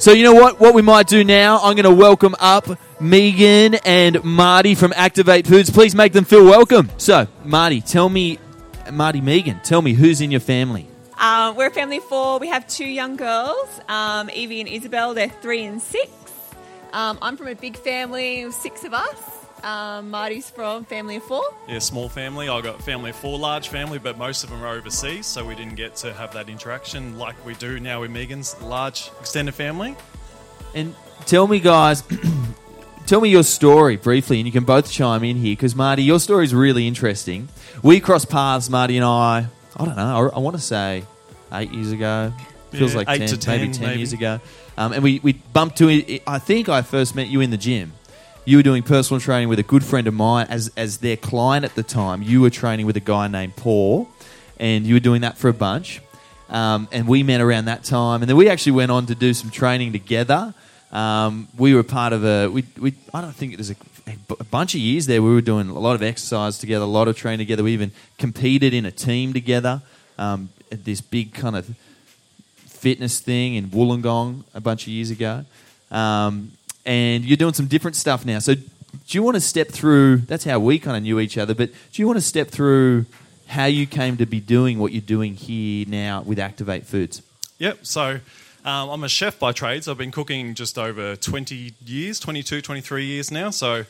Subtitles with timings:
[0.00, 0.58] So you know what?
[0.58, 2.66] What we might do now, I'm going to welcome up
[3.02, 5.68] Megan and Marty from Activate Foods.
[5.68, 6.90] Please make them feel welcome.
[6.96, 8.38] So, Marty, tell me,
[8.90, 10.88] Marty, Megan, tell me who's in your family.
[11.18, 12.38] Um, we're a family of four.
[12.38, 15.12] We have two young girls, um, Evie and Isabel.
[15.12, 16.10] They're three and six.
[16.94, 19.39] Um, I'm from a big family six of us.
[19.62, 21.42] Um, Marty's from family of four.
[21.68, 22.48] Yeah, small family.
[22.48, 25.54] I got family of four, large family, but most of them are overseas, so we
[25.54, 29.96] didn't get to have that interaction like we do now with Megan's large extended family.
[30.74, 30.94] And
[31.26, 32.02] tell me, guys,
[33.06, 36.20] tell me your story briefly, and you can both chime in here because Marty, your
[36.20, 37.48] story is really interesting.
[37.82, 39.46] We crossed paths, Marty and I.
[39.76, 40.30] I don't know.
[40.32, 41.04] I, I want to say
[41.52, 42.32] eight years ago.
[42.70, 43.98] Feels Yeah, like eight 10, to 10, maybe ten maybe.
[43.98, 44.38] years ago.
[44.78, 46.22] Um, and we, we bumped to it.
[46.26, 47.92] I think I first met you in the gym.
[48.46, 51.64] You were doing personal training with a good friend of mine as as their client
[51.64, 52.22] at the time.
[52.22, 54.08] You were training with a guy named Paul,
[54.58, 56.00] and you were doing that for a bunch.
[56.48, 59.34] Um, and we met around that time, and then we actually went on to do
[59.34, 60.54] some training together.
[60.90, 63.76] Um, we were part of a we, we I don't think was a,
[64.40, 65.22] a bunch of years there.
[65.22, 67.62] We were doing a lot of exercise together, a lot of training together.
[67.62, 69.82] We even competed in a team together
[70.18, 71.76] um, at this big kind of
[72.56, 75.44] fitness thing in Wollongong a bunch of years ago.
[75.90, 76.52] Um,
[76.90, 78.40] and you're doing some different stuff now.
[78.40, 78.64] So, do
[79.10, 80.18] you want to step through?
[80.18, 81.54] That's how we kind of knew each other.
[81.54, 83.06] But do you want to step through
[83.46, 87.22] how you came to be doing what you're doing here now with Activate Foods?
[87.58, 88.18] Yep, so
[88.64, 92.60] um, I'm a chef by trade, so I've been cooking just over 20 years, 22,
[92.60, 93.50] 23 years now.
[93.50, 93.84] So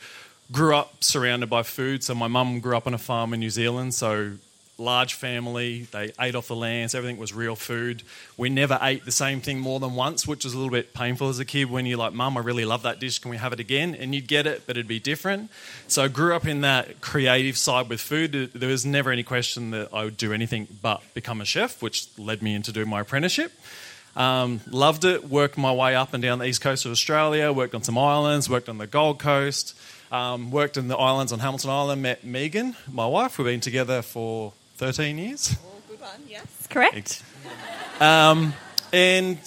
[0.51, 2.03] grew up surrounded by food.
[2.03, 4.33] So my mum grew up on a farm in New Zealand, so
[4.77, 5.83] large family.
[5.91, 6.95] They ate off the lands.
[6.95, 8.03] everything was real food.
[8.37, 11.29] We never ate the same thing more than once, which was a little bit painful
[11.29, 13.19] as a kid when you're like, Mum, I really love that dish.
[13.19, 13.95] Can we have it again?
[13.95, 15.51] And you'd get it, but it'd be different.
[15.87, 18.51] So I grew up in that creative side with food.
[18.53, 22.07] There was never any question that I would do anything but become a chef, which
[22.17, 23.51] led me into doing my apprenticeship.
[24.15, 25.29] Um, loved it.
[25.29, 27.51] Worked my way up and down the east coast of Australia.
[27.53, 28.49] Worked on some islands.
[28.49, 29.77] Worked on the Gold Coast.
[30.11, 32.01] Um, worked in the islands on Hamilton Island.
[32.01, 33.37] Met Megan, my wife.
[33.37, 34.51] We've been together for
[34.81, 35.55] 13 years.
[35.87, 36.43] good one, yes.
[36.67, 37.21] Correct.
[37.99, 38.55] Um,
[38.91, 39.37] and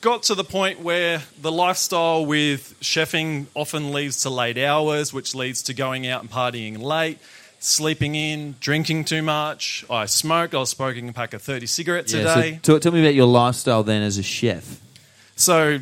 [0.00, 5.34] got to the point where the lifestyle with chefing often leads to late hours, which
[5.34, 7.18] leads to going out and partying late,
[7.58, 9.84] sleeping in, drinking too much.
[9.90, 10.54] I smoked.
[10.54, 12.58] I was smoking a pack of 30 cigarettes a so day.
[12.78, 14.80] tell me about your lifestyle then as a chef.
[15.34, 15.80] So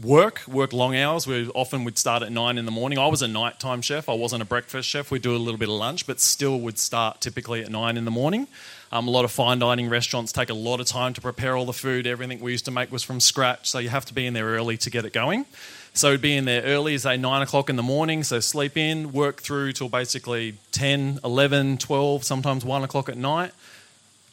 [0.00, 1.26] work, work long hours.
[1.26, 2.98] We often would start at nine in the morning.
[2.98, 4.08] I was a nighttime chef.
[4.08, 5.10] I wasn't a breakfast chef.
[5.10, 8.04] We'd do a little bit of lunch, but still would start typically at nine in
[8.04, 8.46] the morning.
[8.90, 11.64] Um, a lot of fine dining restaurants take a lot of time to prepare all
[11.64, 12.06] the food.
[12.06, 14.46] Everything we used to make was from scratch, so you have to be in there
[14.46, 15.46] early to get it going.
[15.94, 18.22] So we'd be in there early, say nine o'clock in the morning.
[18.22, 23.52] So sleep in, work through till basically 10, 11, 12, sometimes one o'clock at night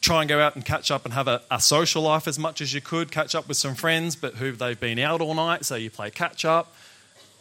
[0.00, 2.60] try and go out and catch up and have a, a social life as much
[2.60, 3.10] as you could.
[3.10, 6.10] Catch up with some friends, but who they've been out all night, so you play
[6.10, 6.74] catch up.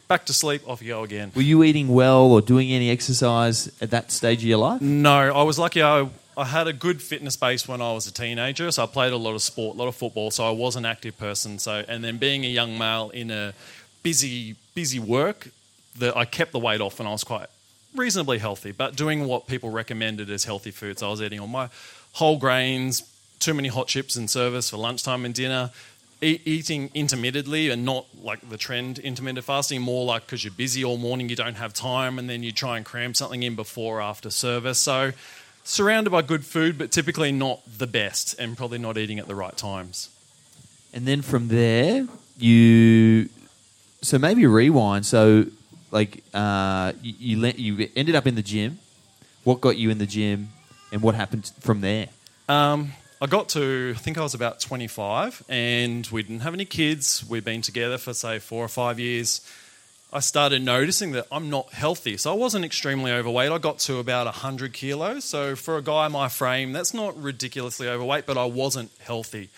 [0.07, 1.31] Back to sleep, off you go again.
[1.35, 4.81] Were you eating well or doing any exercise at that stage of your life?
[4.81, 5.83] No, I was lucky.
[5.83, 9.13] I, I had a good fitness base when I was a teenager, so I played
[9.13, 10.31] a lot of sport, a lot of football.
[10.31, 11.59] So I was an active person.
[11.59, 13.53] So and then being a young male in a
[14.01, 15.49] busy, busy work,
[15.99, 17.47] that I kept the weight off, and I was quite
[17.95, 18.71] reasonably healthy.
[18.71, 21.69] But doing what people recommended as healthy foods, I was eating all my
[22.13, 23.03] whole grains,
[23.39, 25.71] too many hot chips in service for lunchtime and dinner.
[26.21, 30.83] E- eating intermittently and not like the trend intermittent fasting, more like because you're busy
[30.83, 33.99] all morning, you don't have time, and then you try and cram something in before
[33.99, 34.79] or after service.
[34.79, 35.13] So,
[35.63, 39.35] surrounded by good food, but typically not the best, and probably not eating at the
[39.35, 40.09] right times.
[40.93, 43.29] And then from there, you.
[44.01, 45.05] So maybe rewind.
[45.05, 45.45] So,
[45.91, 48.79] like, uh, you, you, you ended up in the gym.
[49.43, 50.49] What got you in the gym,
[50.91, 52.07] and what happened from there?
[52.47, 56.65] Um, I got to, I think I was about 25, and we didn't have any
[56.65, 57.23] kids.
[57.27, 59.41] We'd been together for, say, four or five years.
[60.11, 62.17] I started noticing that I'm not healthy.
[62.17, 63.51] So I wasn't extremely overweight.
[63.51, 65.25] I got to about 100 kilos.
[65.25, 69.49] So for a guy my frame, that's not ridiculously overweight, but I wasn't healthy.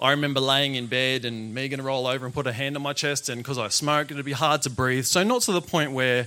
[0.00, 2.74] I remember laying in bed and me going to roll over and put a hand
[2.74, 5.04] on my chest, and because I smoked, it'd be hard to breathe.
[5.04, 6.26] So not to the point where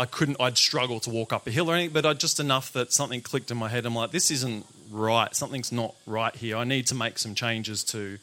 [0.00, 2.72] I couldn't, I'd struggle to walk up a hill or anything, but I just enough
[2.72, 3.84] that something clicked in my head.
[3.84, 5.34] I'm like, this isn't right.
[5.36, 6.56] Something's not right here.
[6.56, 8.18] I need to make some changes to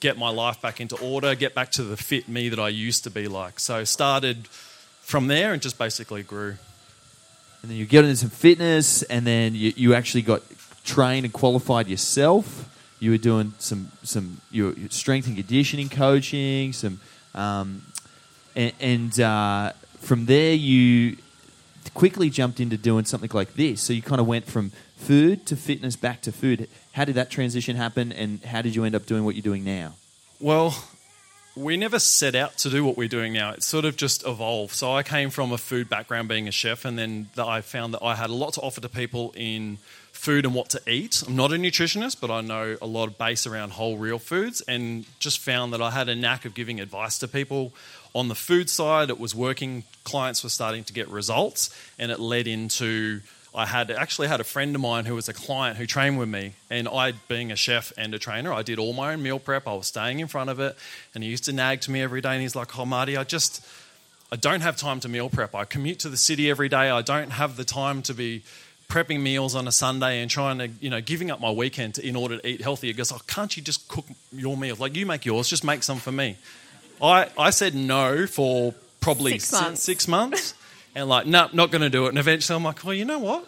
[0.00, 3.04] get my life back into order, get back to the fit me that I used
[3.04, 3.60] to be like.
[3.60, 4.48] So started
[5.02, 6.56] from there and just basically grew.
[7.60, 10.40] And then you get into some fitness, and then you, you actually got
[10.84, 12.66] trained and qualified yourself.
[12.98, 16.98] You were doing some some your strength and conditioning coaching, some,
[17.34, 17.82] um,
[18.56, 21.16] and, and uh, from there you
[21.94, 23.80] quickly jumped into doing something like this.
[23.80, 26.68] So you kind of went from food to fitness back to food.
[26.92, 29.64] How did that transition happen, and how did you end up doing what you're doing
[29.64, 29.94] now?
[30.40, 30.76] Well,
[31.56, 33.50] we never set out to do what we're doing now.
[33.50, 34.72] It sort of just evolved.
[34.72, 38.02] So I came from a food background being a chef, and then I found that
[38.02, 39.78] I had a lot to offer to people in
[40.12, 41.22] food and what to eat.
[41.26, 44.60] I'm not a nutritionist, but I know a lot of base around whole real foods,
[44.62, 47.72] and just found that I had a knack of giving advice to people
[48.14, 49.08] on the food side.
[49.08, 53.20] It was working, clients were starting to get results, and it led into
[53.54, 56.28] I had actually had a friend of mine who was a client who trained with
[56.28, 59.40] me, and I, being a chef and a trainer, I did all my own meal
[59.40, 59.66] prep.
[59.66, 60.76] I was staying in front of it,
[61.14, 63.24] and he used to nag to me every day, and he's like, "Oh, Marty, I
[63.24, 63.64] just."
[64.32, 65.56] I don't have time to meal prep.
[65.56, 66.88] I commute to the city every day.
[66.88, 68.44] I don't have the time to be
[68.88, 72.14] prepping meals on a Sunday and trying to, you know, giving up my weekend in
[72.14, 72.86] order to eat healthy.
[72.86, 74.78] He goes, oh, can't you just cook your meals?
[74.78, 76.36] Like, you make yours, just make some for me.
[77.02, 79.82] I, I said no for probably Six months.
[79.82, 80.54] six months.
[80.94, 82.10] and like, no, not going to do it.
[82.10, 83.46] And eventually I'm like, well, you know what?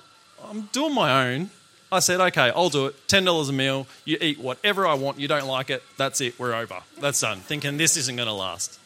[0.48, 1.50] I'm doing my own.
[1.90, 3.06] I said, okay, I'll do it.
[3.08, 3.86] $10 a meal.
[4.06, 5.20] You eat whatever I want.
[5.20, 5.82] You don't like it.
[5.98, 6.38] That's it.
[6.38, 6.80] We're over.
[7.00, 7.40] That's done.
[7.40, 8.78] Thinking this isn't going to last.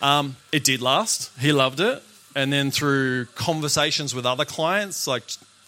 [0.00, 1.30] Um, it did last.
[1.38, 2.02] He loved it.
[2.34, 5.22] And then through conversations with other clients, like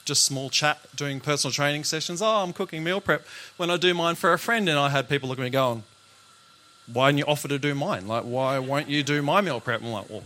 [0.06, 3.22] just small chat doing personal training sessions, oh, I'm cooking meal prep.
[3.58, 5.82] When I do mine for a friend, and I had people look at me going,
[6.90, 8.06] why didn't you offer to do mine?
[8.08, 9.82] Like, why won't you do my meal prep?
[9.82, 10.22] I'm like, well,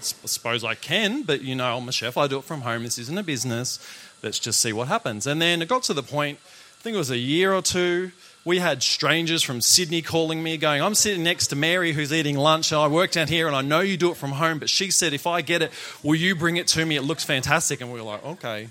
[0.00, 2.16] suppose I can, but you know, I'm a chef.
[2.16, 2.82] I do it from home.
[2.84, 3.78] This isn't a business.
[4.22, 5.26] Let's just see what happens.
[5.26, 6.38] And then it got to the point,
[6.78, 8.12] I think it was a year or two,
[8.44, 12.36] we had strangers from Sydney calling me, going, I'm sitting next to Mary who's eating
[12.38, 14.70] lunch, and I work down here, and I know you do it from home, but
[14.70, 15.70] she said, if I get it,
[16.02, 16.96] will you bring it to me?
[16.96, 17.80] It looks fantastic.
[17.80, 18.68] And we were like, okay.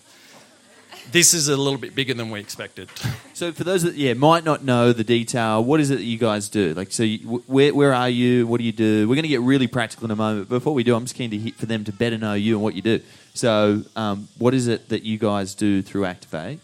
[1.12, 2.90] This is a little bit bigger than we expected.
[3.40, 6.18] So for those that yeah might not know the detail, what is it that you
[6.18, 6.74] guys do?
[6.74, 8.46] Like, so you, where where are you?
[8.46, 9.08] What do you do?
[9.08, 10.50] We're going to get really practical in a moment.
[10.50, 12.62] Before we do, I'm just keen to hit for them to better know you and
[12.62, 13.00] what you do.
[13.36, 16.60] So, um, what is it that you guys do through Activate?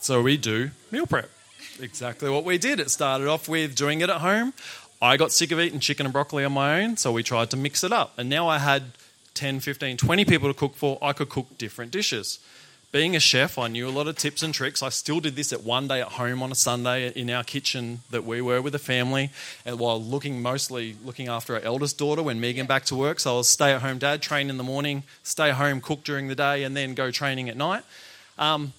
[0.00, 1.30] So we do meal prep.
[1.78, 2.80] Exactly what we did.
[2.80, 4.52] It started off with doing it at home.
[5.00, 7.56] I got sick of eating chicken and broccoli on my own, so we tried to
[7.56, 8.18] mix it up.
[8.18, 8.82] And now I had
[9.34, 10.98] 10, 15, 20 people to cook for.
[11.00, 12.40] I could cook different dishes.
[12.92, 14.82] Being a chef, I knew a lot of tips and tricks.
[14.82, 18.00] I still did this at one day at home on a Sunday in our kitchen
[18.10, 19.30] that we were with a family,
[19.64, 23.20] and while looking mostly looking after our eldest daughter when Megan back to work.
[23.20, 26.26] So I was stay at home dad, train in the morning, stay home, cook during
[26.26, 27.84] the day, and then go training at night.
[28.38, 28.72] Um,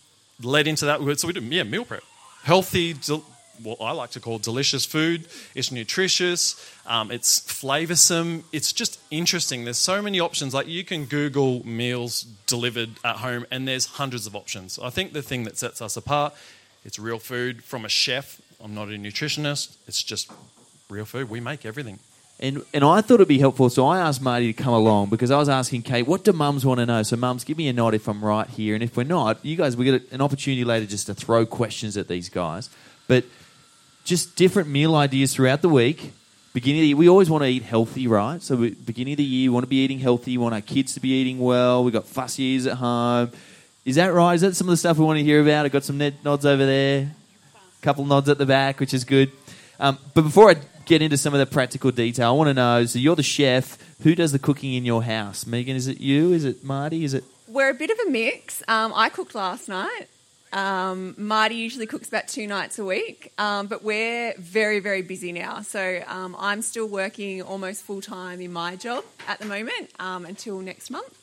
[0.43, 0.99] led into that.
[1.17, 2.03] So we do yeah meal prep,
[2.43, 2.93] healthy.
[3.63, 5.27] What I like to call delicious food.
[5.55, 6.55] It's nutritious.
[6.85, 8.43] Um, it's flavoursome.
[8.51, 9.65] It's just interesting.
[9.65, 10.53] There's so many options.
[10.53, 14.79] Like you can Google meals delivered at home, and there's hundreds of options.
[14.81, 16.33] I think the thing that sets us apart,
[16.85, 18.41] it's real food from a chef.
[18.63, 19.75] I'm not a nutritionist.
[19.87, 20.31] It's just
[20.89, 21.29] real food.
[21.29, 21.99] We make everything.
[22.41, 25.29] And and I thought it'd be helpful, so I asked Marty to come along because
[25.29, 27.03] I was asking Kate, what do mums want to know?
[27.03, 29.55] So mums, give me a nod if I'm right here, and if we're not, you
[29.55, 32.71] guys we get an opportunity later just to throw questions at these guys,
[33.07, 33.25] but
[34.03, 36.13] just different meal ideas throughout the week.
[36.53, 38.41] Beginning of the year, we always want to eat healthy, right?
[38.41, 40.37] So we, beginning of the year, we want to be eating healthy.
[40.37, 41.83] We want our kids to be eating well.
[41.83, 43.31] We've got fussy ears at home.
[43.85, 44.33] Is that right?
[44.33, 45.65] Is that some of the stuff we want to hear about?
[45.65, 47.11] I've got some nods over there,
[47.55, 49.31] a couple nods at the back, which is good.
[49.79, 50.55] Um, but before I
[50.85, 52.85] get into some of the practical detail, I want to know.
[52.85, 53.77] So you're the chef.
[54.03, 55.47] Who does the cooking in your house?
[55.47, 56.33] Megan, is it you?
[56.33, 57.03] Is it Marty?
[57.03, 57.23] Is it?
[57.47, 58.61] We're a bit of a mix.
[58.67, 60.07] Um, I cooked last night.
[60.53, 65.31] Um, Marty usually cooks about two nights a week, um, but we're very, very busy
[65.31, 65.61] now.
[65.61, 70.25] So um, I'm still working almost full time in my job at the moment um,
[70.25, 71.17] until next month.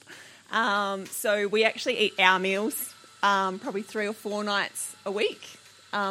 [0.51, 5.59] Um, so we actually eat our meals um, probably three or four nights a week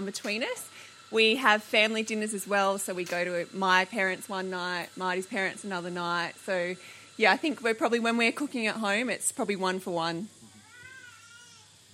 [0.05, 0.69] between us.
[1.09, 5.25] We have family dinners as well, so we go to my parents one night, Marty's
[5.25, 6.33] parents another night.
[6.43, 6.75] So
[7.15, 10.27] yeah, I think we're probably when we're cooking at home, it's probably one for one.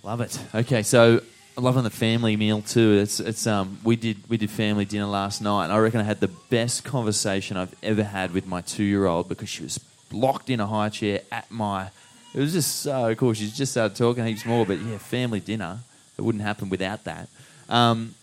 [0.04, 0.38] Love it.
[0.54, 1.22] Okay, so
[1.56, 2.98] on the family meal too.
[3.00, 5.64] It's it's um we did we did family dinner last night.
[5.64, 9.06] And I reckon I had the best conversation I've ever had with my two year
[9.06, 9.80] old because she was
[10.12, 11.88] locked in a high chair at my.
[12.34, 13.32] It was just so cool.
[13.32, 15.78] She's just started talking heaps more, but yeah, family dinner.
[16.18, 17.28] It wouldn't happen without that.
[17.70, 18.14] Um,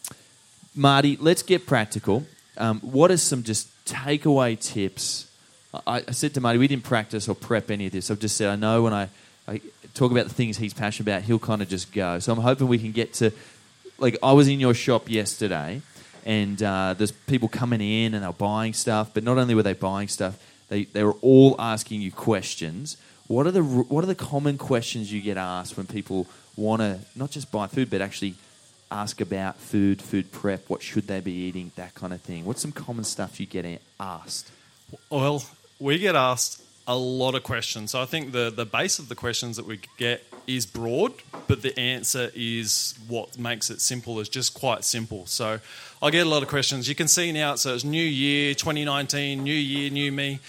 [0.76, 2.28] Marty, let's get practical.
[2.58, 5.32] Um, what are some just takeaway tips?
[5.88, 8.12] I, I said to Marty, we didn't practice or prep any of this.
[8.12, 9.10] I've just said, I know when I,
[9.94, 12.20] Talk about the things he's passionate about, he'll kind of just go.
[12.20, 13.32] So I'm hoping we can get to,
[13.98, 15.82] like, I was in your shop yesterday,
[16.26, 19.74] and uh, there's people coming in and they're buying stuff, but not only were they
[19.74, 22.96] buying stuff, they, they were all asking you questions.
[23.28, 27.00] What are the what are the common questions you get asked when people want to
[27.16, 28.36] not just buy food, but actually
[28.92, 32.46] ask about food, food prep, what should they be eating, that kind of thing?
[32.46, 34.52] What's some common stuff you get asked?
[35.10, 35.44] Well,
[35.80, 37.92] we get asked a lot of questions.
[37.92, 41.14] So I think the, the base of the questions that we get is broad,
[41.48, 45.26] but the answer is what makes it simple is just quite simple.
[45.26, 45.62] So
[46.02, 46.90] I get a lot of questions.
[46.90, 50.42] You can see now, so it's New Year, 2019, New Year, New Me.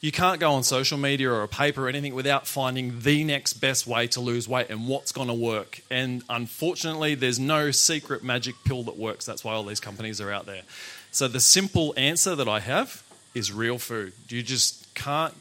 [0.00, 3.54] You can't go on social media or a paper or anything without finding the next
[3.54, 5.82] best way to lose weight and what's going to work.
[5.90, 9.26] And unfortunately, there's no secret magic pill that works.
[9.26, 10.62] That's why all these companies are out there.
[11.10, 13.02] So the simple answer that I have
[13.34, 14.14] is real food.
[14.30, 15.34] You just can't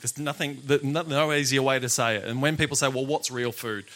[0.00, 2.24] there's nothing, no easier way to say it.
[2.24, 3.86] And when people say, well, what's real food?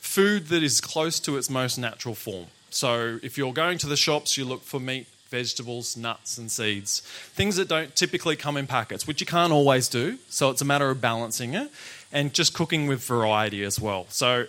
[0.00, 2.46] Food that is close to its most natural form.
[2.70, 7.00] So if you're going to the shops, you look for meat, vegetables, nuts, and seeds.
[7.34, 10.18] Things that don't typically come in packets, which you can't always do.
[10.28, 11.70] So it's a matter of balancing it
[12.12, 14.06] and just cooking with variety as well.
[14.10, 14.46] So,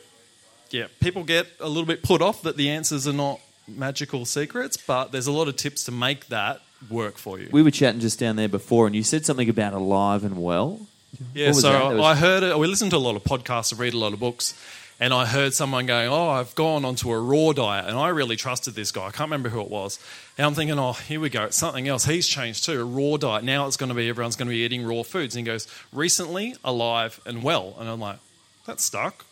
[0.69, 4.75] yeah, people get a little bit put off that the answers are not magical secrets,
[4.75, 7.49] but there's a lot of tips to make that work for you.
[7.51, 10.79] We were chatting just down there before, and you said something about alive and well.
[11.33, 11.99] Yeah, so was...
[11.99, 12.57] I heard it.
[12.57, 14.53] We listened to a lot of podcasts, I read a lot of books,
[14.99, 18.35] and I heard someone going, "Oh, I've gone onto a raw diet," and I really
[18.35, 19.07] trusted this guy.
[19.07, 19.99] I can't remember who it was,
[20.37, 21.43] and I'm thinking, "Oh, here we go.
[21.45, 22.05] It's something else.
[22.05, 22.81] He's changed too.
[22.81, 23.43] A raw diet.
[23.43, 25.67] Now it's going to be everyone's going to be eating raw foods." And he goes,
[25.91, 28.19] "Recently, alive and well," and I'm like,
[28.65, 29.25] "That's stuck."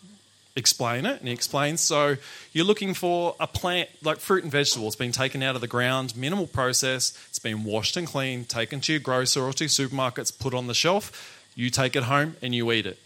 [0.55, 1.19] Explain it.
[1.19, 2.17] And he explains so
[2.51, 6.15] you're looking for a plant like fruit and vegetables being taken out of the ground,
[6.15, 10.53] minimal process, it's been washed and cleaned, taken to your grocer or to supermarkets, put
[10.53, 11.37] on the shelf.
[11.55, 12.97] You take it home and you eat it.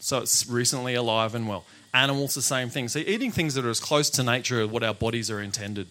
[0.00, 1.64] So it's recently alive and well.
[1.94, 2.88] Animals, the same thing.
[2.88, 5.88] So eating things that are as close to nature as what our bodies are intended.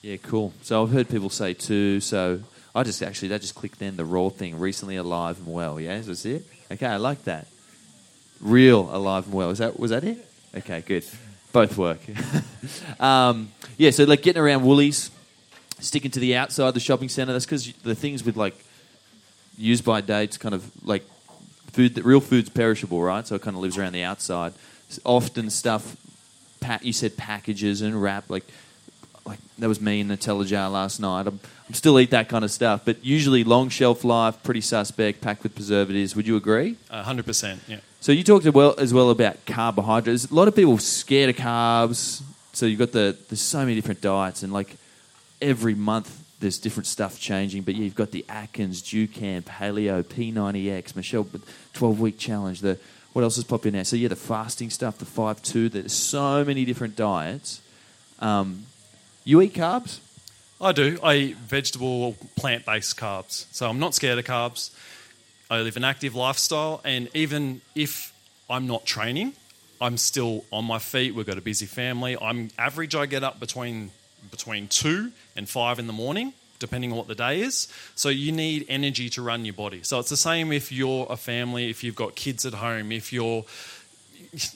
[0.00, 0.52] Yeah, cool.
[0.62, 2.00] So I've heard people say too.
[2.00, 2.40] So
[2.74, 5.78] I just actually, they just clicked in the raw thing, recently alive and well.
[5.78, 6.44] Yeah, is it?
[6.70, 7.46] Okay, I like that
[8.42, 9.50] real alive and well.
[9.50, 10.18] Is that was that it?
[10.54, 11.04] Okay, good.
[11.52, 12.00] Both work.
[13.00, 15.10] um, yeah, so like getting around Woolies,
[15.78, 17.32] sticking to the outside the shopping centre.
[17.32, 18.54] That's because the things with like
[19.56, 21.04] use by dates, kind of like
[21.72, 21.94] food.
[21.94, 23.26] That real food's perishable, right?
[23.26, 24.52] So it kind of lives around the outside.
[25.04, 25.96] Often stuff.
[26.60, 28.44] Pat, you said packages and wrap like
[29.24, 31.26] like that was me in the jar last night.
[31.26, 35.20] I'm, I'm, still eat that kind of stuff, but usually long shelf life, pretty suspect,
[35.20, 36.14] packed with preservatives.
[36.16, 36.76] Would you agree?
[36.90, 37.62] hundred percent.
[37.66, 37.78] Yeah.
[38.02, 40.28] So you talked as well, as well about carbohydrates.
[40.28, 42.20] A lot of people scared of carbs.
[42.52, 44.76] So you've got the there's so many different diets, and like
[45.40, 47.62] every month there's different stuff changing.
[47.62, 51.28] But yeah, you've got the Atkins, Dukan, Paleo, P90X, Michelle,
[51.74, 52.60] 12 week challenge.
[52.60, 52.76] The
[53.12, 53.84] what else is popular now?
[53.84, 55.68] So yeah, the fasting stuff, the five two.
[55.68, 57.60] There's so many different diets.
[58.18, 58.66] Um,
[59.22, 60.00] you eat carbs?
[60.60, 60.98] I do.
[61.04, 63.46] I eat vegetable, plant based carbs.
[63.52, 64.72] So I'm not scared of carbs.
[65.52, 68.10] I live an active lifestyle, and even if
[68.48, 69.34] I'm not training,
[69.82, 71.14] I'm still on my feet.
[71.14, 72.16] We've got a busy family.
[72.18, 72.94] I'm average.
[72.94, 73.90] I get up between
[74.30, 77.68] between two and five in the morning, depending on what the day is.
[77.94, 79.82] So you need energy to run your body.
[79.82, 83.12] So it's the same if you're a family, if you've got kids at home, if
[83.12, 83.44] you're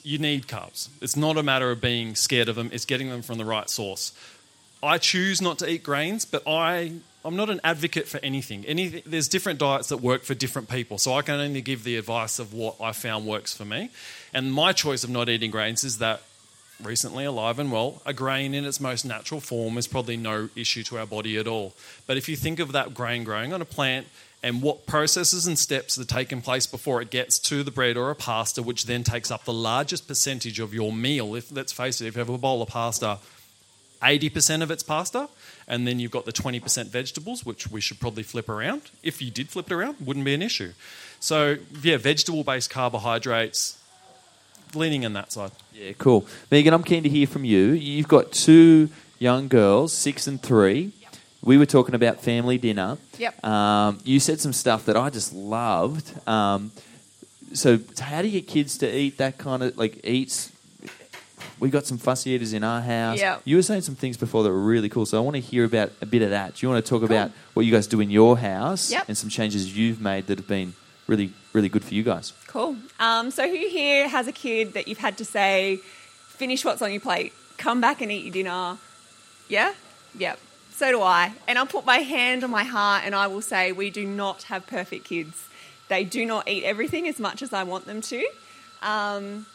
[0.01, 0.89] you need carbs.
[0.99, 2.71] It's not a matter of being scared of them.
[2.73, 4.13] It's getting them from the right source.
[4.81, 6.93] I choose not to eat grains, but I
[7.27, 8.63] I'm not an advocate for anything.
[8.65, 9.01] anything.
[9.05, 12.39] There's different diets that work for different people, so I can only give the advice
[12.39, 13.89] of what I found works for me.
[14.33, 16.21] And my choice of not eating grains is that
[16.81, 20.83] recently alive and well, a grain in its most natural form is probably no issue
[20.83, 21.73] to our body at all.
[22.05, 24.07] But if you think of that grain growing on a plant
[24.41, 28.09] and what processes and steps are taking place before it gets to the bread or
[28.09, 31.35] a pasta, which then takes up the largest percentage of your meal.
[31.35, 33.19] If let's face it, if you have a bowl of pasta,
[34.01, 35.29] 80% of it's pasta,
[35.67, 38.83] and then you've got the 20% vegetables, which we should probably flip around.
[39.03, 40.73] If you did flip it around, wouldn't be an issue.
[41.19, 43.77] So, yeah, vegetable based carbohydrates,
[44.73, 45.51] leaning in that side.
[45.73, 46.25] Yeah, cool.
[46.51, 47.71] Megan, I'm keen to hear from you.
[47.71, 48.89] You've got two
[49.19, 50.91] young girls, six and three.
[51.43, 52.97] We were talking about family dinner.
[53.17, 53.43] Yep.
[53.43, 56.11] Um, you said some stuff that I just loved.
[56.27, 56.71] Um,
[57.53, 60.51] so, how do you get kids to eat that kind of like eats
[61.59, 63.19] we got some fussy eaters in our house.
[63.19, 63.39] Yeah.
[63.45, 65.65] You were saying some things before that were really cool, so I want to hear
[65.65, 66.55] about a bit of that.
[66.55, 67.05] Do you want to talk cool.
[67.05, 69.05] about what you guys do in your house yep.
[69.07, 70.73] and some changes you've made that have been
[71.07, 72.33] really, really good for you guys?
[72.47, 72.75] Cool.
[72.99, 75.77] Um, so who here has a kid that you've had to say,
[76.27, 78.77] finish what's on your plate, come back and eat your dinner?
[79.47, 79.73] Yeah?
[80.17, 80.39] Yep.
[80.71, 81.33] So do I.
[81.47, 84.43] And I'll put my hand on my heart and I will say, we do not
[84.43, 85.47] have perfect kids.
[85.87, 88.27] They do not eat everything as much as I want them to.
[88.83, 89.47] Um,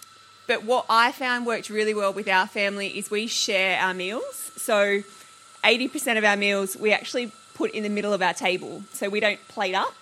[0.46, 4.52] but what I found worked really well with our family is we share our meals.
[4.56, 5.02] So
[5.64, 8.82] 80% of our meals we actually put in the middle of our table.
[8.92, 9.94] So we don't plate up.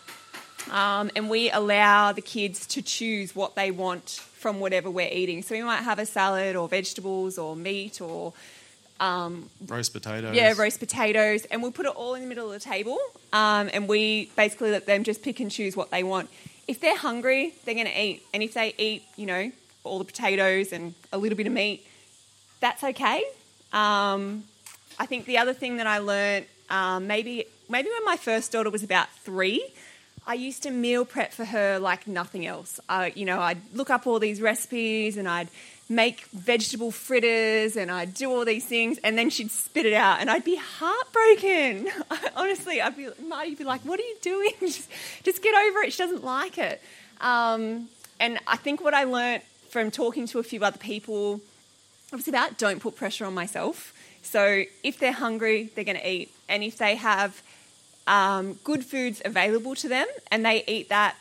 [0.71, 5.43] Um, and we allow the kids to choose what they want from whatever we're eating.
[5.43, 8.33] So we might have a salad or vegetables or meat or
[9.01, 10.37] um, roast potatoes.
[10.37, 12.99] Yeah, roast potatoes, and we'll put it all in the middle of the table,
[13.33, 16.29] um, and we basically let them just pick and choose what they want.
[16.69, 19.51] If they're hungry, they're going to eat, and if they eat, you know,
[19.85, 21.87] all the potatoes and a little bit of meat,
[22.61, 23.23] that's okay.
[23.73, 24.45] Um,
[24.99, 28.71] I think the other thing that I learned, um, maybe maybe when my first daughter
[28.71, 29.65] was about three,
[30.27, 32.79] I used to meal prep for her like nothing else.
[32.89, 35.49] I, you know, I'd look up all these recipes and I'd
[35.89, 40.21] make vegetable fritters and I'd do all these things and then she'd spit it out
[40.21, 41.89] and I'd be heartbroken.
[42.37, 44.53] Honestly, I'd be, Marty'd be like, what are you doing?
[44.61, 44.89] just,
[45.25, 45.93] just get over it.
[45.93, 46.81] She doesn't like it.
[47.21, 47.89] Um,
[48.21, 51.41] and I think what I learnt from talking to a few other people
[52.13, 53.95] it was about don't put pressure on myself.
[54.23, 56.33] So if they're hungry, they're going to eat.
[56.49, 57.41] And if they have
[58.07, 61.17] um, good foods available to them and they eat that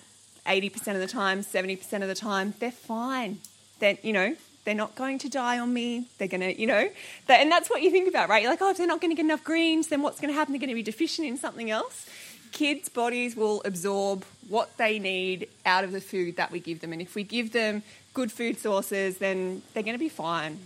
[0.47, 3.37] 80% of the time, 70% of the time, they're fine.
[3.79, 6.07] Then, you know, they're not going to die on me.
[6.17, 6.89] They're going to, you know,
[7.27, 8.41] that, and that's what you think about, right?
[8.41, 10.35] You're like, oh, if they're not going to get enough greens, then what's going to
[10.35, 10.53] happen?
[10.53, 12.09] They're going to be deficient in something else.
[12.51, 16.91] Kids' bodies will absorb what they need out of the food that we give them.
[16.93, 20.59] And if we give them good food sources, then they're going to be fine.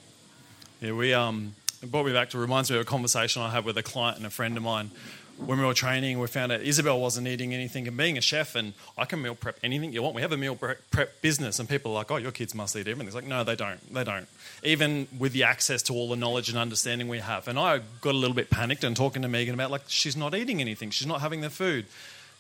[0.81, 3.65] Yeah, we um, it brought me back to reminds me of a conversation I had
[3.65, 4.91] with a client and a friend of mine
[5.37, 7.87] when we were training, we found out Isabel wasn't eating anything.
[7.87, 10.15] And being a chef, and I can meal prep anything you want.
[10.15, 12.87] We have a meal prep business, and people are like, "Oh, your kids must eat
[12.87, 13.93] everything." It's like, no, they don't.
[13.93, 14.27] They don't.
[14.63, 17.47] Even with the access to all the knowledge and understanding we have.
[17.47, 20.35] And I got a little bit panicked and talking to Megan about like she's not
[20.35, 20.91] eating anything.
[20.91, 21.85] She's not having the food.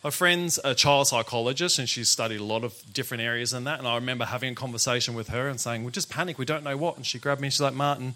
[0.03, 3.79] My friend's a child psychologist, and she's studied a lot of different areas in that.
[3.79, 6.37] And I remember having a conversation with her and saying, We're just panic.
[6.37, 7.47] We don't know what." And she grabbed me.
[7.47, 8.15] and She's like, "Martin."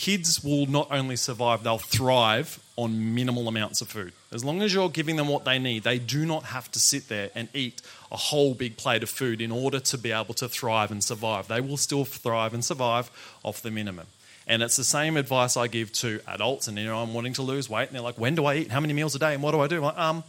[0.00, 4.14] kids will not only survive, they'll thrive on minimal amounts of food.
[4.32, 7.08] As long as you're giving them what they need, they do not have to sit
[7.08, 10.48] there and eat a whole big plate of food in order to be able to
[10.48, 11.48] thrive and survive.
[11.48, 13.10] They will still thrive and survive
[13.42, 14.06] off the minimum.
[14.46, 17.42] And it's the same advice I give to adults, and you know, I'm wanting to
[17.42, 18.70] lose weight, and they're like, "When do I eat?
[18.70, 19.34] How many meals a day?
[19.34, 20.24] And what do I do?" Like, um,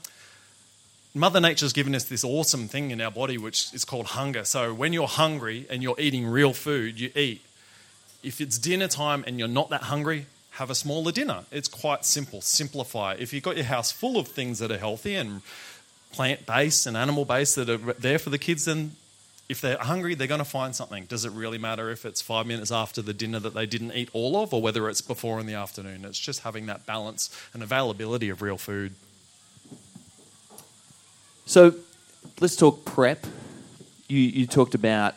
[1.13, 4.45] Mother Nature's given us this awesome thing in our body, which is called hunger.
[4.45, 7.41] So when you're hungry and you're eating real food, you eat
[8.23, 11.43] if it's dinner time and you're not that hungry, have a smaller dinner.
[11.51, 12.41] It's quite simple.
[12.41, 13.15] Simplify.
[13.17, 15.41] If you've got your house full of things that are healthy and
[16.11, 18.91] plant based and animal based that are there for the kids, then
[19.49, 21.05] if they're hungry, they're going to find something.
[21.05, 24.09] Does it really matter if it's five minutes after the dinner that they didn't eat
[24.13, 26.05] all of or whether it's before in the afternoon?
[26.05, 28.93] It's just having that balance and availability of real food.
[31.51, 31.75] So
[32.39, 33.25] let's talk prep.
[34.07, 35.15] You, you talked about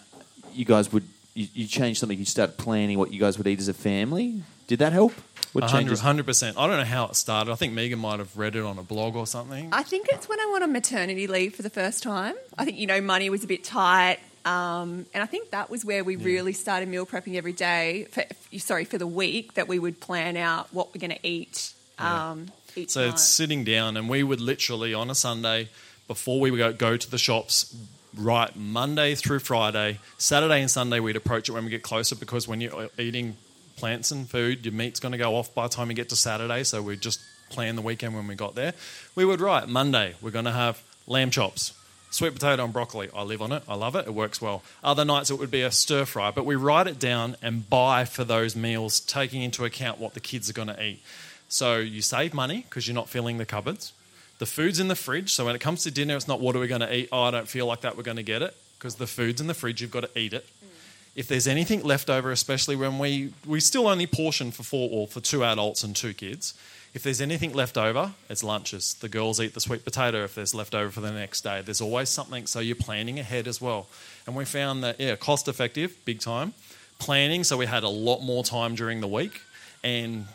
[0.53, 2.19] you guys would you, you changed something.
[2.19, 4.43] You started planning what you guys would eat as a family.
[4.67, 5.13] Did that help?
[5.53, 6.01] What changes?
[6.01, 6.59] Hundred percent.
[6.59, 7.53] I don't know how it started.
[7.53, 9.69] I think Megan might have read it on a blog or something.
[9.73, 12.35] I think it's when I went on maternity leave for the first time.
[12.59, 15.85] I think you know money was a bit tight, um, and I think that was
[15.85, 16.25] where we yeah.
[16.25, 18.09] really started meal prepping every day.
[18.11, 18.25] For,
[18.59, 21.75] sorry, for the week that we would plan out what we're going to eat.
[21.97, 22.87] Um, yeah.
[22.89, 23.11] so night.
[23.11, 25.69] it's sitting down, and we would literally on a Sunday
[26.07, 27.75] before we would go, go to the shops
[28.17, 29.99] right Monday through Friday.
[30.19, 33.37] Saturday and Sunday, we'd approach it when we get closer because when you're eating
[33.77, 36.17] plants and food, your meat's going to go off by the time you get to
[36.17, 36.63] Saturday.
[36.65, 38.73] So we just plan the weekend when we got there.
[39.15, 41.73] We would write Monday, we're going to have lamb chops,
[42.11, 43.11] sweet potato and broccoli.
[43.15, 43.63] I live on it.
[43.69, 44.07] I love it.
[44.07, 44.63] It works well.
[44.83, 48.05] Other nights it would be a stir fry, but we write it down and buy
[48.05, 51.03] for those meals, taking into account what the kids are going to eat.
[51.49, 53.93] So you save money because you're not filling the cupboards.
[54.39, 56.59] The food's in the fridge, so when it comes to dinner, it's not what are
[56.59, 57.09] we going to eat?
[57.13, 58.57] Oh, I don't feel like that, we're going to get it.
[58.79, 60.45] Because the food's in the fridge, you've got to eat it.
[60.45, 60.69] Mm.
[61.15, 65.07] If there's anything left over, especially when we, we still only portion for four or
[65.07, 66.55] for two adults and two kids,
[66.95, 68.95] if there's anything left over, it's lunches.
[68.95, 71.61] The girls eat the sweet potato if there's left over for the next day.
[71.61, 73.89] There's always something, so you're planning ahead as well.
[74.27, 76.55] And we found that, yeah, cost effective, big time.
[77.01, 79.41] Planning, so we had a lot more time during the week.
[79.83, 80.27] And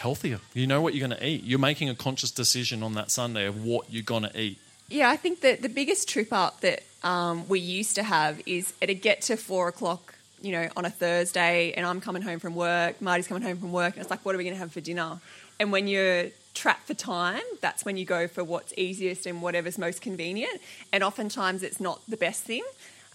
[0.00, 0.40] healthier.
[0.54, 1.44] You know what you're going to eat.
[1.44, 4.58] You're making a conscious decision on that Sunday of what you're going to eat.
[4.88, 8.72] Yeah, I think that the biggest trip up that um, we used to have is
[8.80, 12.56] it'd get to four o'clock, you know, on a Thursday, and I'm coming home from
[12.56, 14.72] work, Marty's coming home from work, and it's like, what are we going to have
[14.72, 15.20] for dinner?
[15.60, 19.78] And when you're trapped for time, that's when you go for what's easiest and whatever's
[19.78, 20.60] most convenient.
[20.92, 22.64] And oftentimes it's not the best thing.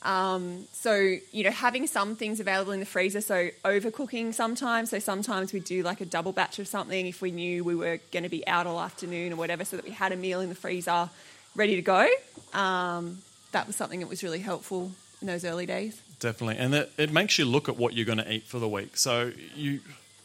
[0.05, 4.91] Um, so, you know, having some things available in the freezer, so overcooking sometimes.
[4.91, 7.99] So, sometimes we do like a double batch of something if we knew we were
[8.11, 10.49] going to be out all afternoon or whatever, so that we had a meal in
[10.49, 11.09] the freezer
[11.55, 12.07] ready to go.
[12.53, 13.17] Um,
[13.51, 14.91] that was something that was really helpful
[15.21, 15.99] in those early days.
[16.19, 16.57] Definitely.
[16.57, 18.97] And it, it makes you look at what you're going to eat for the week.
[18.97, 19.79] So, you,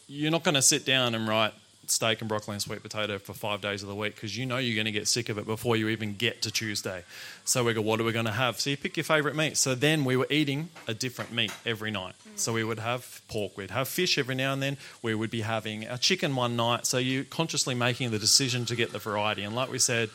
[0.09, 1.55] you're not going to sit down and write,
[1.87, 4.59] steak and broccoli and sweet potato for five days of the week because you know
[4.59, 7.05] you're going to get sick of it before you even get to Tuesday.
[7.45, 8.61] So we go, what are we going to have?
[8.61, 9.57] So you pick your favourite meat.
[9.57, 12.15] So then we were eating a different meat every night.
[12.37, 14.77] So we would have pork, we'd have fish every now and then.
[15.03, 16.87] We would be having a chicken one night.
[16.87, 19.43] So you consciously making the decision to get the variety.
[19.43, 20.11] And like we said,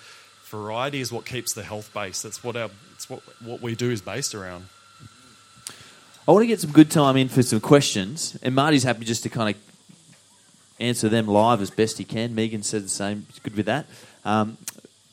[0.46, 2.22] variety is what keeps the health base.
[2.22, 4.66] That's what our, it's what what we do is based around.
[6.28, 9.22] I want to get some good time in for some questions, and Marty's happy just
[9.24, 9.65] to kind of
[10.80, 12.36] answer them live as best he can.
[12.36, 13.26] Megan said the same.
[13.44, 13.86] Good with that.
[14.24, 14.58] Um,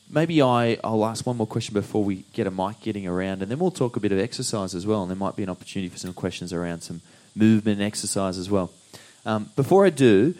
[0.09, 3.49] maybe I, I'll ask one more question before we get a mic getting around, and
[3.49, 5.01] then we'll talk a bit of exercise as well.
[5.01, 7.01] And there might be an opportunity for some questions around some
[7.35, 8.71] movement and exercise as well.
[9.25, 10.35] Um, before I do,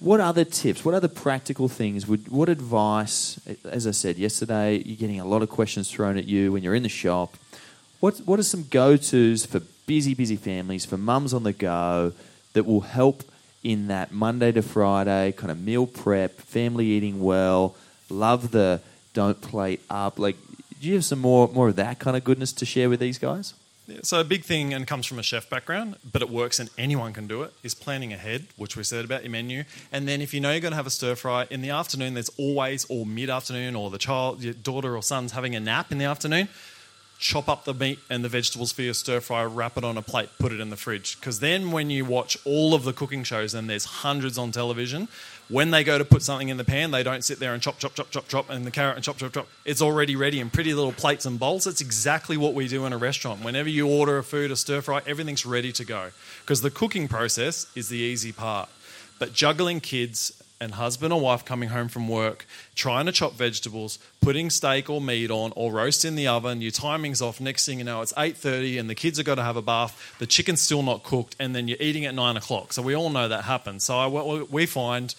[0.00, 4.96] what other tips, what other practical things would, what advice, as I said yesterday, you're
[4.96, 7.34] getting a lot of questions thrown at you when you're in the shop.
[7.98, 12.12] What, what are some go tos for busy, busy families, for mums on the go,
[12.52, 13.24] that will help
[13.62, 17.74] in that Monday to Friday kind of meal prep, family eating well,
[18.08, 18.80] love the
[19.14, 20.18] don't plate up?
[20.18, 20.36] Like,
[20.80, 23.18] do you have some more, more of that kind of goodness to share with these
[23.18, 23.54] guys?
[23.88, 26.68] Yeah, so a big thing, and comes from a chef background, but it works and
[26.76, 29.64] anyone can do it, is planning ahead, which we said about your menu.
[29.90, 32.12] And then if you know you're going to have a stir fry in the afternoon,
[32.12, 35.90] there's always, or mid afternoon, or the child, your daughter or son's having a nap
[35.90, 36.48] in the afternoon,
[37.18, 40.02] chop up the meat and the vegetables for your stir fry, wrap it on a
[40.02, 41.18] plate, put it in the fridge.
[41.18, 45.08] Because then when you watch all of the cooking shows, and there's hundreds on television,
[45.48, 47.78] when they go to put something in the pan, they don't sit there and chop,
[47.78, 49.48] chop, chop, chop, chop, and the carrot and chop, chop, chop.
[49.64, 51.66] It's already ready in pretty little plates and bowls.
[51.66, 53.42] It's exactly what we do in a restaurant.
[53.42, 56.10] Whenever you order a food, a stir fry, everything's ready to go.
[56.42, 58.68] Because the cooking process is the easy part.
[59.18, 62.44] But juggling kids and husband or wife coming home from work,
[62.74, 66.60] trying to chop vegetables, putting steak or meat on, or roast in the oven.
[66.60, 67.40] Your timing's off.
[67.40, 69.62] Next thing you know, it's eight thirty, and the kids are going to have a
[69.62, 70.16] bath.
[70.18, 72.72] The chicken's still not cooked, and then you're eating at nine o'clock.
[72.72, 73.84] So we all know that happens.
[73.84, 75.14] So I, we find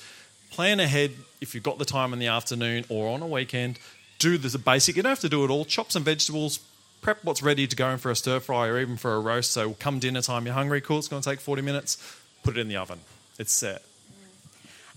[0.52, 3.80] plan ahead if you've got the time in the afternoon or on a weekend.
[4.18, 4.98] Do the basic.
[4.98, 5.64] You don't have to do it all.
[5.64, 6.60] Chop some vegetables.
[7.02, 9.54] Prep what's ready to go in for a stir fry or even for a roast.
[9.54, 10.82] So come dinner time, you're hungry.
[10.82, 11.00] Cool.
[11.00, 11.98] It's going to take forty minutes.
[12.44, 13.00] Put it in the oven.
[13.38, 13.84] It's set.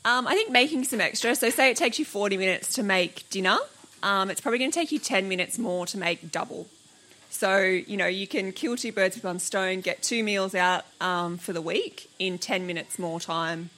[0.05, 1.35] Um, I think making some extra.
[1.35, 3.59] So, say it takes you 40 minutes to make dinner,
[4.03, 6.67] um, it's probably going to take you 10 minutes more to make double.
[7.31, 10.85] So, you know, you can kill two birds with one stone, get two meals out
[11.01, 13.71] um, for the week in 10 minutes more time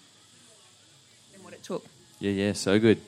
[1.32, 1.86] than what it took.
[2.20, 3.00] Yeah, yeah, so good.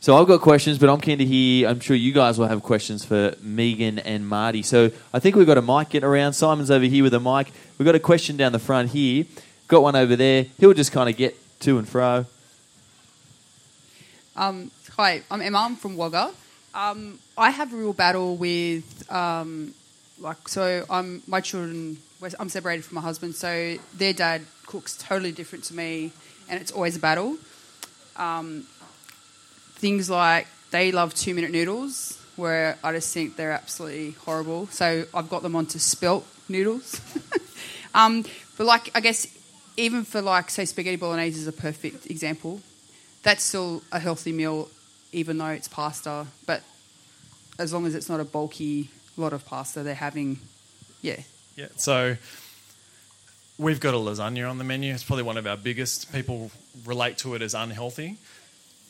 [0.00, 1.68] So I've got questions, but I'm keen to hear.
[1.68, 4.62] I'm sure you guys will have questions for Megan and Marty.
[4.62, 6.34] So I think we've got a mic getting around.
[6.34, 7.52] Simon's over here with a mic.
[7.76, 9.24] We've got a question down the front here.
[9.68, 10.46] Got one over there.
[10.58, 12.26] He'll just kind of get to and fro.
[14.40, 15.58] Um, hi, I'm Emma.
[15.58, 16.30] I'm from Wagga.
[16.72, 19.74] Um, I have a real battle with, um,
[20.18, 21.98] like, so I'm my children.
[22.38, 26.12] I'm separated from my husband, so their dad cooks totally different to me,
[26.48, 27.36] and it's always a battle.
[28.16, 28.66] Um,
[29.74, 34.68] things like they love two minute noodles, where I just think they're absolutely horrible.
[34.68, 36.98] So I've got them onto spelt noodles.
[37.94, 38.24] um,
[38.56, 39.26] but like, I guess
[39.76, 42.62] even for like, say, spaghetti bolognese is a perfect example
[43.22, 44.68] that's still a healthy meal,
[45.12, 46.26] even though it's pasta.
[46.46, 46.62] But
[47.58, 50.38] as long as it's not a bulky lot of pasta, they're having,
[51.02, 51.20] yeah.
[51.56, 51.66] Yeah.
[51.76, 52.16] So
[53.58, 54.94] we've got a lasagna on the menu.
[54.94, 56.12] It's probably one of our biggest.
[56.12, 56.50] People
[56.84, 58.16] relate to it as unhealthy.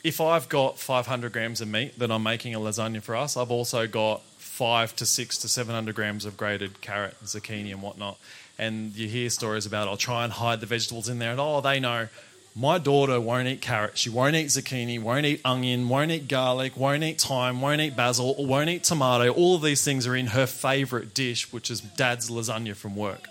[0.03, 3.51] If I've got 500 grams of meat that I'm making a lasagna for us, I've
[3.51, 8.19] also got five to six to 700 grams of grated carrot, and zucchini, and whatnot.
[8.59, 11.61] And you hear stories about I'll try and hide the vegetables in there, and oh,
[11.61, 12.09] they know
[12.55, 16.77] my daughter won't eat carrot, she won't eat zucchini, won't eat onion, won't eat garlic,
[16.77, 19.31] won't eat thyme, won't eat basil, won't eat tomato.
[19.31, 23.29] All of these things are in her favourite dish, which is dad's lasagna from work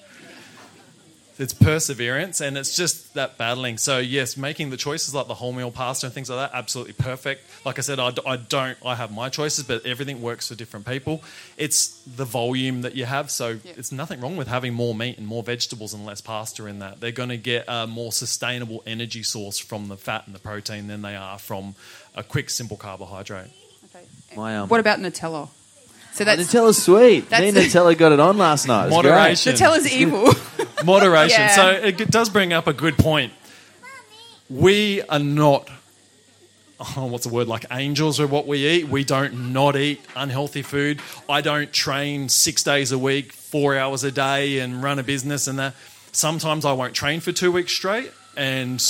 [1.39, 3.78] it's perseverance and it's just that battling.
[3.78, 7.49] So yes, making the choices like the wholemeal pasta and things like that, absolutely perfect.
[7.65, 10.86] Like I said, I, I don't, I have my choices, but everything works for different
[10.86, 11.23] people.
[11.58, 13.71] It's the volume that you have, so yeah.
[13.78, 16.99] it's nothing wrong with having more meat and more vegetables and less pasta in that.
[16.99, 20.88] They're going to get a more sustainable energy source from the fat and the protein
[20.88, 21.75] than they are from
[22.15, 23.52] a quick, simple carbohydrate.
[23.95, 24.06] Okay.
[24.36, 25.47] My, um, what about Nutella?
[26.12, 27.32] So that's Nutella's sweet.
[27.32, 28.89] Me and Nutella got it on last night.
[28.89, 29.54] Moderation.
[29.54, 30.34] Nutella's evil.
[30.84, 31.39] Moderation.
[31.39, 31.56] Yeah.
[31.56, 33.34] So it does bring up a good point.
[34.50, 35.70] We are not,
[36.80, 38.88] oh, what's the word, like angels of what we eat.
[38.88, 41.02] We don't not eat unhealthy food.
[41.28, 45.48] I don't train six days a week, four hours a day, and run a business
[45.48, 45.76] and that.
[46.12, 48.84] Sometimes I won't train for two weeks straight, and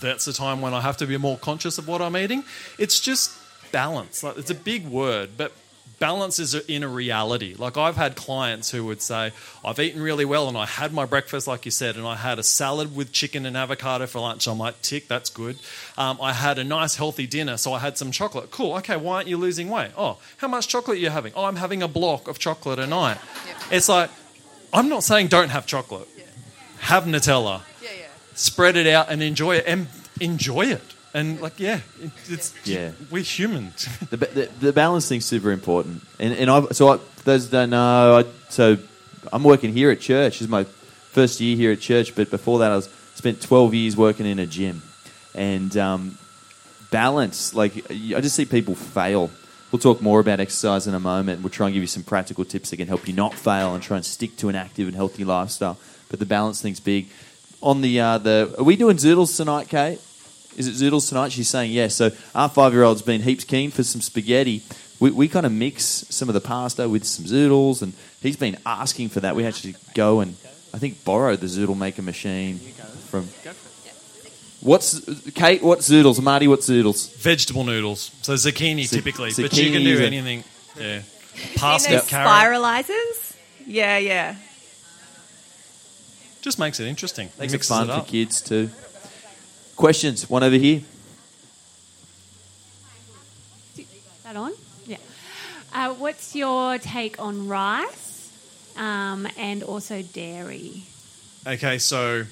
[0.00, 2.44] that's the time when I have to be more conscious of what I'm eating.
[2.78, 3.32] It's just
[3.72, 4.22] balance.
[4.22, 5.52] Like, it's a big word, but
[6.00, 7.54] balance is in a reality.
[7.56, 9.32] Like I've had clients who would say,
[9.64, 12.38] I've eaten really well and I had my breakfast, like you said, and I had
[12.38, 14.48] a salad with chicken and avocado for lunch.
[14.48, 15.58] I'm like, tick, that's good.
[15.96, 18.50] Um, I had a nice healthy dinner, so I had some chocolate.
[18.50, 19.92] Cool, okay, why aren't you losing weight?
[19.96, 21.34] Oh, how much chocolate are you having?
[21.36, 23.18] Oh, I'm having a block of chocolate a night.
[23.70, 24.10] It's like,
[24.72, 26.08] I'm not saying don't have chocolate.
[26.16, 26.24] Yeah.
[26.80, 27.60] Have Nutella.
[27.82, 28.06] Yeah, yeah.
[28.34, 29.64] Spread it out and enjoy it.
[29.66, 30.82] And enjoy it.
[31.12, 31.80] And like, yeah,
[32.28, 33.72] it's yeah, we're human.
[34.10, 36.02] the, the, the balance thing's super important.
[36.18, 38.18] And and I so I, those don't know.
[38.18, 38.76] I, so
[39.32, 40.34] I'm working here at church.
[40.34, 43.74] This Is my first year here at church, but before that, I was spent 12
[43.74, 44.82] years working in a gym.
[45.34, 46.18] And um,
[46.90, 49.30] balance, like, I just see people fail.
[49.70, 51.42] We'll talk more about exercise in a moment.
[51.42, 53.82] We'll try and give you some practical tips that can help you not fail and
[53.82, 55.78] try and stick to an active and healthy lifestyle.
[56.08, 57.08] But the balance thing's big.
[57.62, 60.00] On the, uh, the are we doing zoodles tonight, Kate?
[60.56, 61.32] Is it zoodles tonight?
[61.32, 61.94] She's saying yes.
[61.94, 64.62] So our five year old's been heaps keen for some spaghetti.
[64.98, 68.58] We, we kind of mix some of the pasta with some zoodles, and he's been
[68.66, 69.34] asking for that.
[69.34, 70.36] We actually go and
[70.74, 73.28] I think borrow the zoodle maker machine from.
[74.60, 75.00] What's
[75.32, 75.62] Kate?
[75.62, 76.22] What's zoodles?
[76.22, 77.16] Marty, what's zoodles?
[77.16, 78.10] Vegetable noodles.
[78.22, 80.44] So zucchini Zu- typically, but you can do anything.
[80.78, 81.00] Yeah.
[81.00, 82.28] Seen Pasta, those carrot.
[82.28, 83.36] spiralizers?
[83.66, 84.36] Yeah, yeah.
[86.42, 87.30] Just makes it interesting.
[87.38, 88.68] Makes it Mixes fun it for kids too.
[89.80, 90.28] Questions?
[90.28, 90.82] One over here.
[94.24, 94.52] that on?
[94.86, 94.98] Yeah.
[95.72, 98.30] Uh, what's your take on rice
[98.76, 100.82] um, and also dairy?
[101.46, 102.26] Okay, so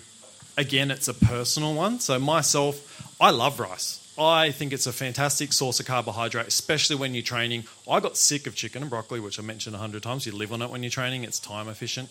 [0.58, 2.00] again, it's a personal one.
[2.00, 4.06] So myself, I love rice.
[4.18, 7.64] I think it's a fantastic source of carbohydrate, especially when you're training.
[7.90, 10.26] I got sick of chicken and broccoli, which I mentioned a hundred times.
[10.26, 12.10] You live on it when you're training; it's time efficient.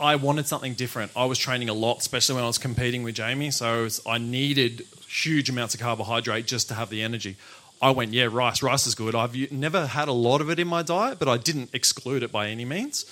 [0.00, 1.12] I wanted something different.
[1.14, 3.50] I was training a lot, especially when I was competing with Jamie.
[3.50, 7.36] So was- I needed huge amounts of carbohydrate just to have the energy.
[7.82, 8.62] I went, yeah, rice.
[8.62, 9.14] Rice is good.
[9.14, 12.30] I've never had a lot of it in my diet, but I didn't exclude it
[12.30, 13.04] by any means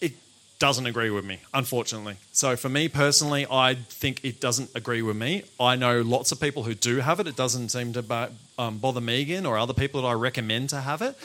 [0.00, 0.12] it
[0.58, 2.16] doesn't agree with me, unfortunately.
[2.32, 5.42] So for me personally, I think it doesn't agree with me.
[5.60, 7.26] I know lots of people who do have it.
[7.26, 11.02] It doesn't seem to um, bother Megan or other people that I recommend to have
[11.02, 11.16] it.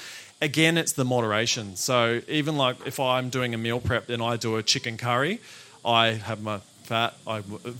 [0.42, 1.76] Again, it's the moderation.
[1.76, 5.42] So even like if I'm doing a meal prep, then I do a chicken curry.
[5.84, 7.72] I have my fat, I uh,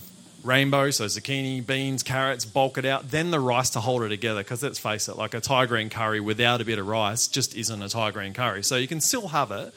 [0.44, 4.42] rainbow, so zucchini, beans, carrots, bulk it out, then the rice to hold it together.
[4.42, 7.56] Because let's face it, like a Thai green curry without a bit of rice just
[7.56, 8.62] isn't a Thai green curry.
[8.62, 9.74] So you can still have it,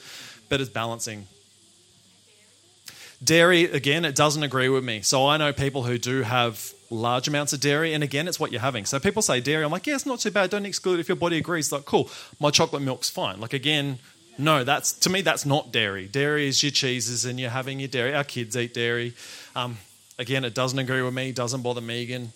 [0.50, 1.28] but it's balancing.
[3.24, 5.02] Dairy, again, it doesn't agree with me.
[5.02, 8.52] So I know people who do have large amounts of dairy, and again, it's what
[8.52, 8.86] you're having.
[8.86, 10.50] So people say dairy, I'm like, yeah, it's not too bad.
[10.50, 11.72] Don't exclude it if your body agrees.
[11.72, 12.10] Like, cool,
[12.40, 13.40] my chocolate milk's fine.
[13.40, 14.00] Like, again,
[14.38, 16.08] no, that's to me, that's not dairy.
[16.08, 18.14] Dairy is your cheeses, and you're having your dairy.
[18.14, 19.14] Our kids eat dairy.
[19.56, 19.78] Um,
[20.18, 21.32] again, it doesn't agree with me.
[21.32, 22.34] Doesn't bother Megan.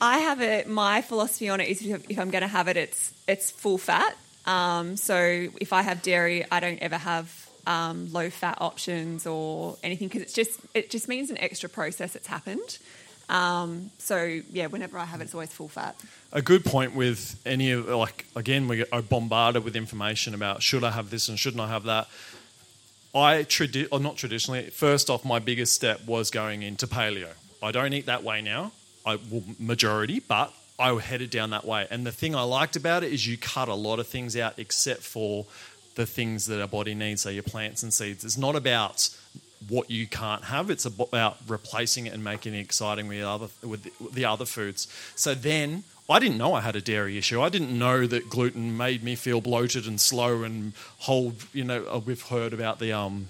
[0.00, 0.68] I have it.
[0.68, 4.16] My philosophy on it is if, I'm going to have it, it's it's full fat.
[4.44, 5.16] Um, so
[5.60, 10.22] if I have dairy, I don't ever have um, low fat options or anything because
[10.22, 12.78] it's just it just means an extra process that's happened.
[13.28, 15.96] Um, so yeah, whenever I have it, it's always full fat.
[16.32, 20.84] a good point with any of like again we are bombarded with information about should
[20.84, 22.08] I have this and shouldn't I have that.
[23.14, 24.68] I tradi- or not traditionally.
[24.70, 27.30] First off, my biggest step was going into paleo.
[27.62, 28.72] I don't eat that way now.
[29.04, 31.86] I well, majority, but I headed down that way.
[31.90, 34.54] And the thing I liked about it is you cut a lot of things out
[34.58, 35.46] except for
[35.96, 38.24] the things that our body needs, so your plants and seeds.
[38.24, 39.08] It's not about
[39.68, 40.70] what you can't have.
[40.70, 44.86] It's about replacing it and making it exciting with the other with the, other foods.
[45.16, 47.40] So then I didn't know I had a dairy issue.
[47.40, 51.46] I didn't know that gluten made me feel bloated and slow and hold.
[51.52, 53.28] You know, we've heard about the um,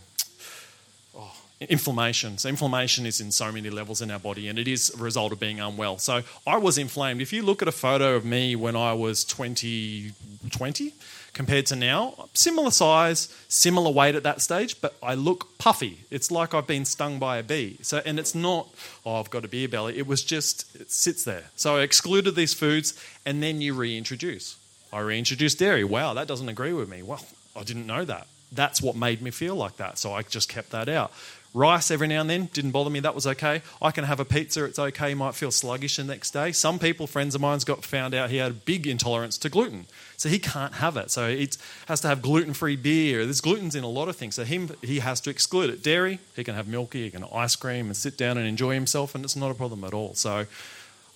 [1.17, 2.39] oh, inflammation.
[2.39, 5.33] So inflammation is in so many levels in our body, and it is a result
[5.33, 5.99] of being unwell.
[5.99, 7.21] So I was inflamed.
[7.21, 10.13] If you look at a photo of me when I was 20,
[10.51, 10.93] 20
[11.33, 15.99] compared to now, similar size, similar weight at that stage, but I look puffy.
[16.11, 17.77] It's like I've been stung by a bee.
[17.83, 18.69] So, and it's not,
[19.05, 19.99] oh, I've got a beer belly.
[19.99, 21.45] It was just, it sits there.
[21.55, 24.57] So I excluded these foods, and then you reintroduce.
[24.93, 25.85] I reintroduced dairy.
[25.85, 27.03] Wow, that doesn't agree with me.
[27.03, 27.25] Well,
[27.55, 28.29] I didn't know that.
[28.53, 29.99] That's what made me feel like that.
[29.99, 31.13] So I just kept that out.
[31.55, 33.01] Rice every now and then didn't bother me.
[33.01, 33.63] That was okay.
[33.81, 34.65] I can have a pizza.
[34.65, 35.15] It's okay.
[35.15, 36.53] Might feel sluggish the next day.
[36.53, 39.87] Some people, friends of mine's got found out he had a big intolerance to gluten,
[40.19, 41.11] so he can't have it.
[41.11, 41.49] So he
[41.89, 43.25] has to have gluten-free beer.
[43.25, 45.83] There's gluten's in a lot of things, so him he has to exclude it.
[45.83, 48.75] Dairy, he can have milky, he can have ice cream, and sit down and enjoy
[48.75, 50.13] himself, and it's not a problem at all.
[50.13, 50.45] So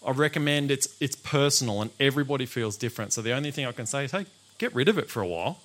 [0.06, 3.12] I recommend it's it's personal, and everybody feels different.
[3.12, 4.24] So the only thing I can say is, hey,
[4.56, 5.60] get rid of it for a while,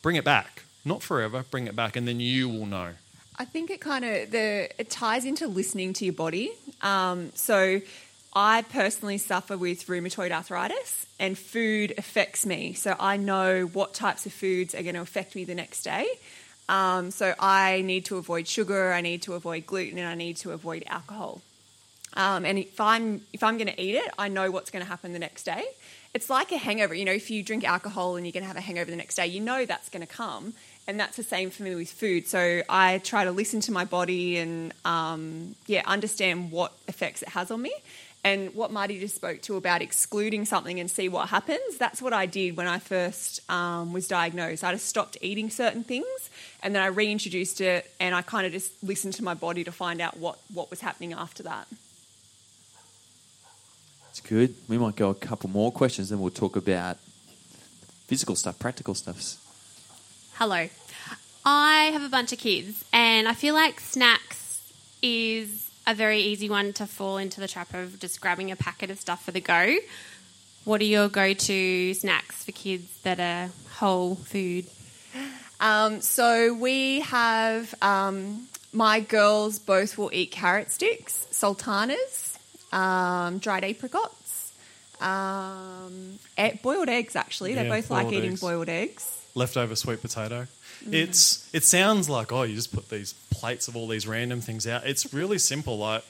[0.00, 1.44] bring it back, not forever.
[1.50, 2.90] Bring it back, and then you will know.
[3.38, 6.52] I think it kind of the it ties into listening to your body.
[6.80, 7.80] Um, so
[8.32, 12.72] I personally suffer with rheumatoid arthritis, and food affects me.
[12.72, 16.06] So I know what types of foods are going to affect me the next day.
[16.68, 20.36] Um, so I need to avoid sugar, I need to avoid gluten, and I need
[20.38, 21.40] to avoid alcohol.
[22.14, 24.88] Um, and if I'm if I'm going to eat it, I know what's going to
[24.88, 25.62] happen the next day.
[26.14, 26.94] It's like a hangover.
[26.94, 29.16] You know, if you drink alcohol and you're going to have a hangover the next
[29.16, 30.54] day, you know that's going to come.
[30.88, 32.28] And that's the same for me with food.
[32.28, 37.30] So I try to listen to my body and um, yeah, understand what effects it
[37.30, 37.72] has on me.
[38.22, 42.12] And what Marty just spoke to about excluding something and see what happens, that's what
[42.12, 44.64] I did when I first um, was diagnosed.
[44.64, 46.06] I just stopped eating certain things
[46.60, 49.70] and then I reintroduced it and I kind of just listened to my body to
[49.70, 51.68] find out what, what was happening after that.
[54.06, 54.56] That's good.
[54.68, 56.96] We might go a couple more questions, then we'll talk about
[58.08, 59.36] physical stuff, practical stuff.
[60.38, 60.68] Hello.
[61.44, 64.60] I have a bunch of kids, and I feel like snacks
[65.02, 68.90] is a very easy one to fall into the trap of just grabbing a packet
[68.90, 69.76] of stuff for the go.
[70.64, 74.66] What are your go to snacks for kids that are whole food?
[75.60, 82.38] Um, so we have um, my girls both will eat carrot sticks, sultanas,
[82.72, 84.52] um, dried apricots,
[85.00, 87.16] um, e- boiled eggs.
[87.16, 88.40] Actually, they both like boiled eating eggs.
[88.40, 89.22] boiled eggs.
[89.36, 90.48] Leftover sweet potato.
[90.90, 94.66] It's it sounds like oh you just put these plates of all these random things
[94.66, 94.86] out.
[94.86, 95.78] It's really simple.
[95.78, 96.04] Like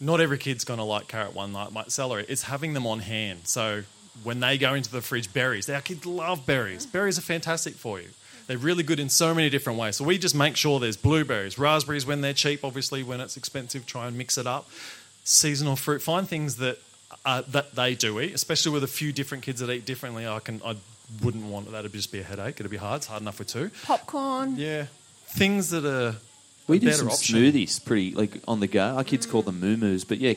[0.00, 2.24] not every kid's gonna like carrot one like like celery.
[2.28, 3.40] It's having them on hand.
[3.44, 3.82] So
[4.22, 5.68] when they go into the fridge, berries.
[5.68, 6.86] Our kids love berries.
[6.86, 8.08] Berries are fantastic for you.
[8.46, 9.96] They're really good in so many different ways.
[9.96, 12.64] So we just make sure there's blueberries, raspberries when they're cheap.
[12.64, 14.68] Obviously, when it's expensive, try and mix it up.
[15.24, 16.00] Seasonal fruit.
[16.00, 16.78] Find things that
[17.24, 20.26] uh, that they do eat, especially with a few different kids that eat differently.
[20.26, 20.76] I can I
[21.22, 22.56] wouldn't want that to just be a headache.
[22.60, 22.98] It'd be hard.
[22.98, 23.70] It's hard enough with two.
[23.84, 24.56] Popcorn.
[24.56, 24.86] Yeah,
[25.28, 26.16] things that are
[26.66, 27.36] We a do better some option.
[27.36, 28.96] smoothies pretty like on the go.
[28.96, 30.34] Our kids call them moo but yeah,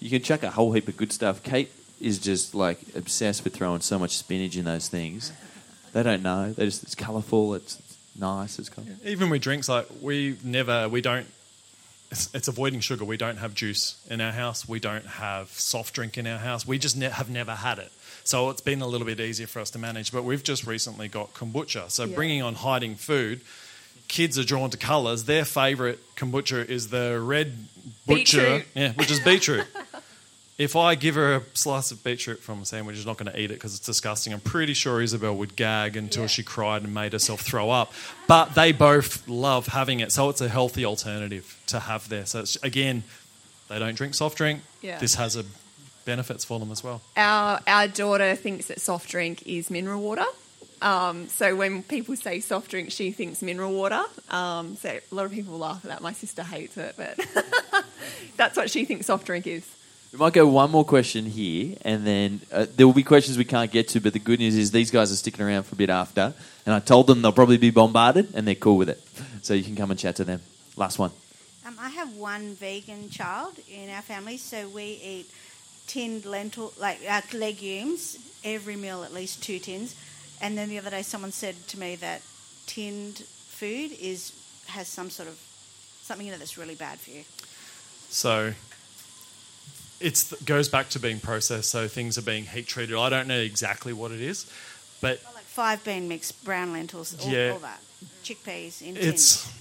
[0.00, 1.42] you can chuck a whole heap of good stuff.
[1.42, 5.32] Kate is just like obsessed with throwing so much spinach in those things.
[5.92, 6.52] They don't know.
[6.52, 7.54] They just it's colourful.
[7.54, 8.58] It's, it's nice.
[8.58, 11.26] It's kind Even with drinks, like we never, we don't.
[12.10, 13.04] It's, it's avoiding sugar.
[13.04, 14.68] We don't have juice in our house.
[14.68, 16.66] We don't have soft drink in our house.
[16.66, 17.90] We just ne- have never had it.
[18.24, 20.10] So it's been a little bit easier for us to manage.
[20.12, 21.90] But we've just recently got kombucha.
[21.90, 22.14] So Yeah.
[22.14, 23.40] bringing on hiding food,
[24.08, 25.24] kids are drawn to colours.
[25.24, 27.66] Their favourite kombucha is the red
[28.06, 28.66] butcher, Beetroot.
[28.74, 29.66] yeah, which is beetroot.
[30.58, 33.38] if I give her a slice of beetroot from a sandwich, she's not going to
[33.38, 34.32] eat it because it's disgusting.
[34.32, 36.28] I'm pretty sure Isabel would gag until Yeah.
[36.28, 37.92] she cried and made herself throw up.
[38.26, 42.24] But they both love having it, so it's a healthy alternative to have there.
[42.24, 43.02] So it's, again,
[43.68, 44.62] they don't drink soft drink.
[44.80, 44.98] Yeah.
[44.98, 45.44] This has a
[46.04, 47.00] benefits for them as well.
[47.16, 50.26] Our our daughter thinks that soft drink is mineral water.
[50.82, 54.02] Um, so when people say soft drink, she thinks mineral water.
[54.28, 56.02] Um, so a lot of people laugh at that.
[56.02, 57.18] My sister hates it, but
[58.36, 59.66] that's what she thinks soft drink is.
[60.12, 63.44] We might go one more question here, and then uh, there will be questions we
[63.44, 64.00] can't get to.
[64.00, 66.34] But the good news is these guys are sticking around for a bit after,
[66.66, 69.02] and I told them they'll probably be bombarded, and they're cool with it.
[69.42, 70.40] So you can come and chat to them.
[70.76, 71.10] Last one.
[71.66, 75.30] Um, I have one vegan child in our family, so we eat
[75.86, 79.94] tinned lentil, like uh, legumes, every meal at least two tins.
[80.40, 82.22] And then the other day, someone said to me that
[82.66, 84.32] tinned food is
[84.66, 85.38] has some sort of
[86.02, 87.24] something in it that's really bad for you.
[88.08, 88.54] So
[90.00, 91.70] it goes back to being processed.
[91.70, 92.96] So things are being heat treated.
[92.96, 94.46] I don't know exactly what it is,
[95.00, 97.52] but Like five bean mix, brown lentils, all, Yeah.
[97.52, 97.80] all that,
[98.22, 99.54] chickpeas in it's tins.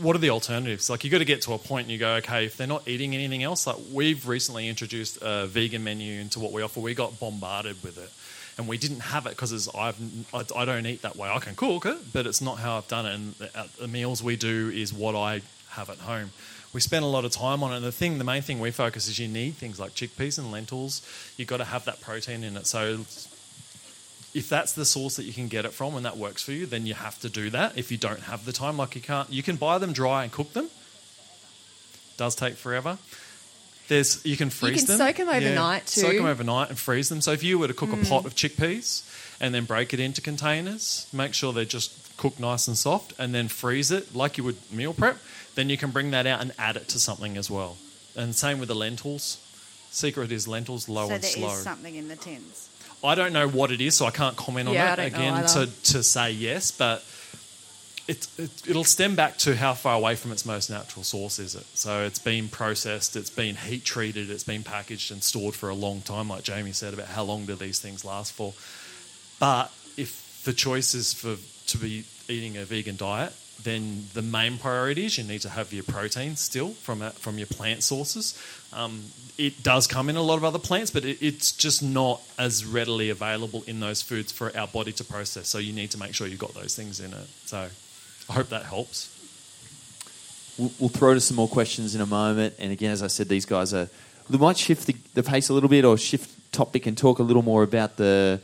[0.00, 0.88] What are the alternatives?
[0.90, 2.86] Like you've got to get to a point and you go, okay, if they're not
[2.88, 6.80] eating anything else, like we've recently introduced a vegan menu into what we offer.
[6.80, 8.10] We got bombarded with it,
[8.58, 9.96] and we didn't have it because I've
[10.34, 11.28] I, don't eat that way.
[11.28, 13.14] I can cook it, but it's not how I've done it.
[13.14, 16.30] And the, the meals we do is what I have at home.
[16.72, 17.76] We spend a lot of time on it.
[17.76, 20.52] And the thing, the main thing we focus is you need things like chickpeas and
[20.52, 21.00] lentils.
[21.36, 22.66] You've got to have that protein in it.
[22.66, 23.04] So
[24.34, 26.66] if that's the source that you can get it from and that works for you,
[26.66, 27.76] then you have to do that.
[27.78, 30.32] If you don't have the time, like you can't, you can buy them dry and
[30.32, 30.68] cook them.
[32.16, 32.98] Does take forever.
[33.88, 34.98] There's you can freeze them.
[34.98, 35.28] You can them.
[35.28, 36.16] soak 'em overnight Soak too.
[36.18, 37.20] them overnight and freeze them.
[37.20, 38.26] So if you were to cook a pot mm.
[38.26, 39.04] of chickpeas
[39.40, 43.34] and then break it into containers, make sure they're just cooked nice and soft, and
[43.34, 45.18] then freeze it like you would meal prep.
[45.54, 47.76] Then you can bring that out and add it to something as well.
[48.16, 49.38] And same with the lentils.
[49.90, 51.52] Secret is lentils low so and there slow.
[51.52, 52.68] is something in the tins.
[53.06, 55.12] I don't know what it is, so I can't comment on Yeah, I it don't
[55.12, 55.66] know again either.
[55.66, 57.04] to, to say yes, but
[58.08, 61.54] it, it, it'll stem back to how far away from its most natural source is
[61.54, 61.66] it.
[61.74, 65.74] So it's been processed, it's been heat treated, it's been packaged and stored for a
[65.74, 68.52] long time, like Jamie said about how long do these things last for.
[69.40, 71.36] But if the choice is for
[71.68, 75.72] to be eating a vegan diet, then the main priority is you need to have
[75.72, 78.40] your protein still from a, from your plant sources.
[78.72, 79.04] Um,
[79.38, 82.64] it does come in a lot of other plants, but it, it's just not as
[82.64, 85.48] readily available in those foods for our body to process.
[85.48, 87.28] So you need to make sure you've got those things in it.
[87.46, 87.68] So
[88.28, 89.12] I hope that helps.
[90.58, 92.54] We'll, throw to some more questions in a moment.
[92.58, 93.88] And again, as I said, these guys are.
[94.30, 97.22] They might shift the, the pace a little bit or shift topic and talk a
[97.22, 98.40] little more about the,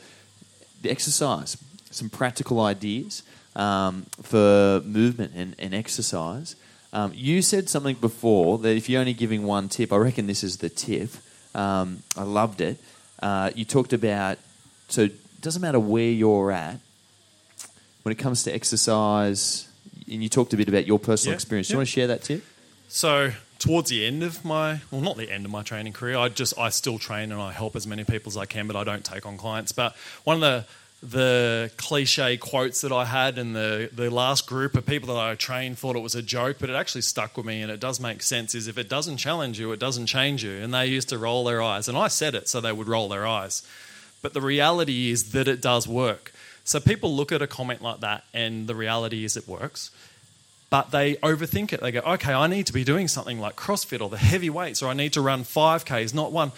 [0.82, 1.56] the exercise,
[1.90, 3.22] some practical ideas
[3.56, 6.56] um, for movement and, and exercise.
[6.92, 10.44] Um, you said something before that if you're only giving one tip, I reckon this
[10.44, 11.10] is the tip.
[11.54, 12.78] Um, I loved it.
[13.20, 14.38] Uh, you talked about
[14.88, 16.78] so it doesn't matter where you're at
[18.02, 19.68] when it comes to exercise,
[20.10, 21.68] and you talked a bit about your personal Yeah, experience.
[21.68, 21.78] Do you yeah.
[21.78, 22.44] want to share that tip?
[22.88, 26.28] So towards the end of my well not the end of my training career i
[26.28, 28.82] just i still train and i help as many people as i can but i
[28.82, 29.94] don't take on clients but
[30.24, 30.66] one of the
[31.02, 35.34] the cliche quotes that i had and the the last group of people that i
[35.34, 37.98] trained thought it was a joke but it actually stuck with me and it does
[37.98, 41.08] make sense is if it doesn't challenge you it doesn't change you and they used
[41.08, 43.66] to roll their eyes and i said it so they would roll their eyes
[44.22, 46.32] but the reality is that it does work
[46.62, 49.90] so people look at a comment like that and the reality is it works
[50.72, 51.82] but they overthink it.
[51.82, 54.82] They go, okay, I need to be doing something like CrossFit or the heavy weights,
[54.82, 56.50] or I need to run 5Ks, not one.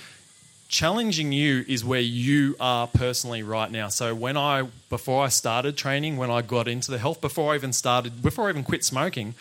[0.69, 3.89] Challenging you is where you are personally right now.
[3.89, 7.57] So when I, before I started training, when I got into the health, before I
[7.57, 9.35] even started, before I even quit smoking,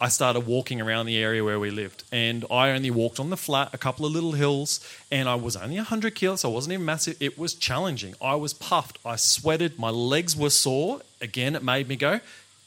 [0.00, 2.02] I started walking around the area where we lived.
[2.10, 4.80] And I only walked on the flat, a couple of little hills,
[5.12, 7.16] and I was only 100 kilos, so I wasn't even massive.
[7.20, 8.14] It was challenging.
[8.20, 8.98] I was puffed.
[9.04, 9.78] I sweated.
[9.78, 11.02] My legs were sore.
[11.20, 12.18] Again, it made me go.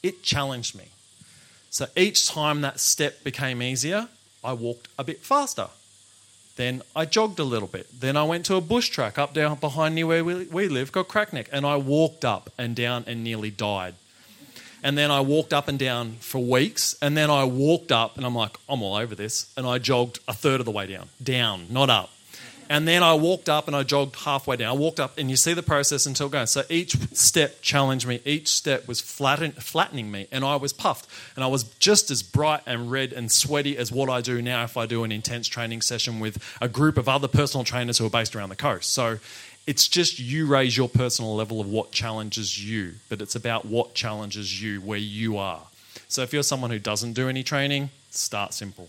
[0.02, 0.84] It challenged me.
[1.68, 4.08] So each time that step became easier,
[4.42, 5.68] I walked a bit faster.
[6.56, 8.00] Then I jogged a little bit.
[8.00, 10.90] Then I went to a bush track up down behind near where we, we live
[10.90, 13.94] called Crackneck, and I walked up and down and nearly died.
[14.82, 18.24] And then I walked up and down for weeks, and then I walked up, and
[18.24, 21.08] I'm like, I'm all over this, and I jogged a third of the way down,
[21.22, 22.10] down, not up.
[22.68, 24.76] And then I walked up and I jogged halfway down.
[24.76, 26.46] I walked up, and you see the process until going.
[26.46, 28.20] So each step challenged me.
[28.24, 31.08] Each step was flatten, flattening me, and I was puffed.
[31.36, 34.64] And I was just as bright and red and sweaty as what I do now
[34.64, 38.06] if I do an intense training session with a group of other personal trainers who
[38.06, 38.90] are based around the coast.
[38.92, 39.18] So
[39.66, 43.94] it's just you raise your personal level of what challenges you, but it's about what
[43.94, 45.62] challenges you where you are.
[46.08, 48.88] So if you're someone who doesn't do any training, start simple.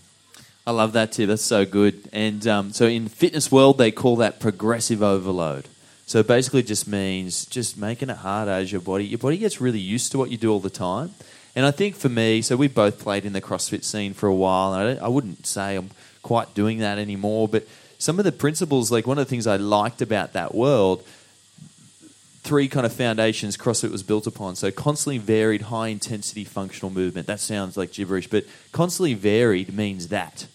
[0.68, 1.28] I love that tip.
[1.28, 2.10] That's so good.
[2.12, 5.66] And um, so in fitness world, they call that progressive overload.
[6.04, 9.06] So basically, just means just making it harder as your body.
[9.06, 11.14] Your body gets really used to what you do all the time.
[11.56, 14.34] And I think for me, so we both played in the CrossFit scene for a
[14.34, 15.88] while, and I, I wouldn't say I'm
[16.22, 17.48] quite doing that anymore.
[17.48, 17.66] But
[17.98, 21.02] some of the principles, like one of the things I liked about that world,
[22.42, 24.54] three kind of foundations CrossFit was built upon.
[24.54, 27.26] So constantly varied, high intensity functional movement.
[27.26, 30.46] That sounds like gibberish, but constantly varied means that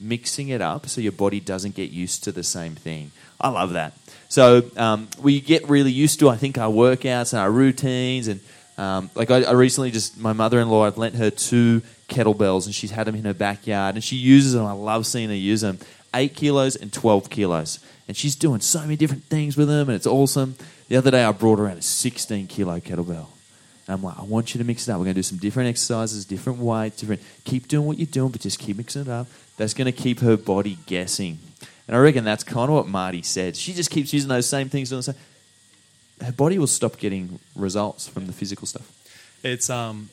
[0.00, 3.12] mixing it up so your body doesn't get used to the same thing.
[3.40, 3.94] I love that.
[4.28, 8.28] So um, we get really used to, I think, our workouts and our routines.
[8.28, 8.40] And
[8.78, 12.90] um, like I, I recently just, my mother-in-law, I've lent her two kettlebells and she's
[12.90, 14.66] had them in her backyard and she uses them.
[14.66, 15.78] I love seeing her use them.
[16.14, 17.78] Eight kilos and 12 kilos.
[18.08, 20.56] And she's doing so many different things with them and it's awesome.
[20.88, 23.28] The other day I brought around a 16 kilo kettlebell.
[23.86, 24.98] And I'm like, I want you to mix it up.
[24.98, 27.22] We're going to do some different exercises, different weights, different.
[27.44, 29.26] Keep doing what you're doing, but just keep mixing it up.
[29.60, 31.38] That's going to keep her body guessing.
[31.86, 33.56] And I reckon that's kind of what Marty said.
[33.56, 35.14] She just keeps using those same things, doing the same.
[36.24, 38.90] Her body will stop getting results from the physical stuff.
[39.42, 40.08] It's um,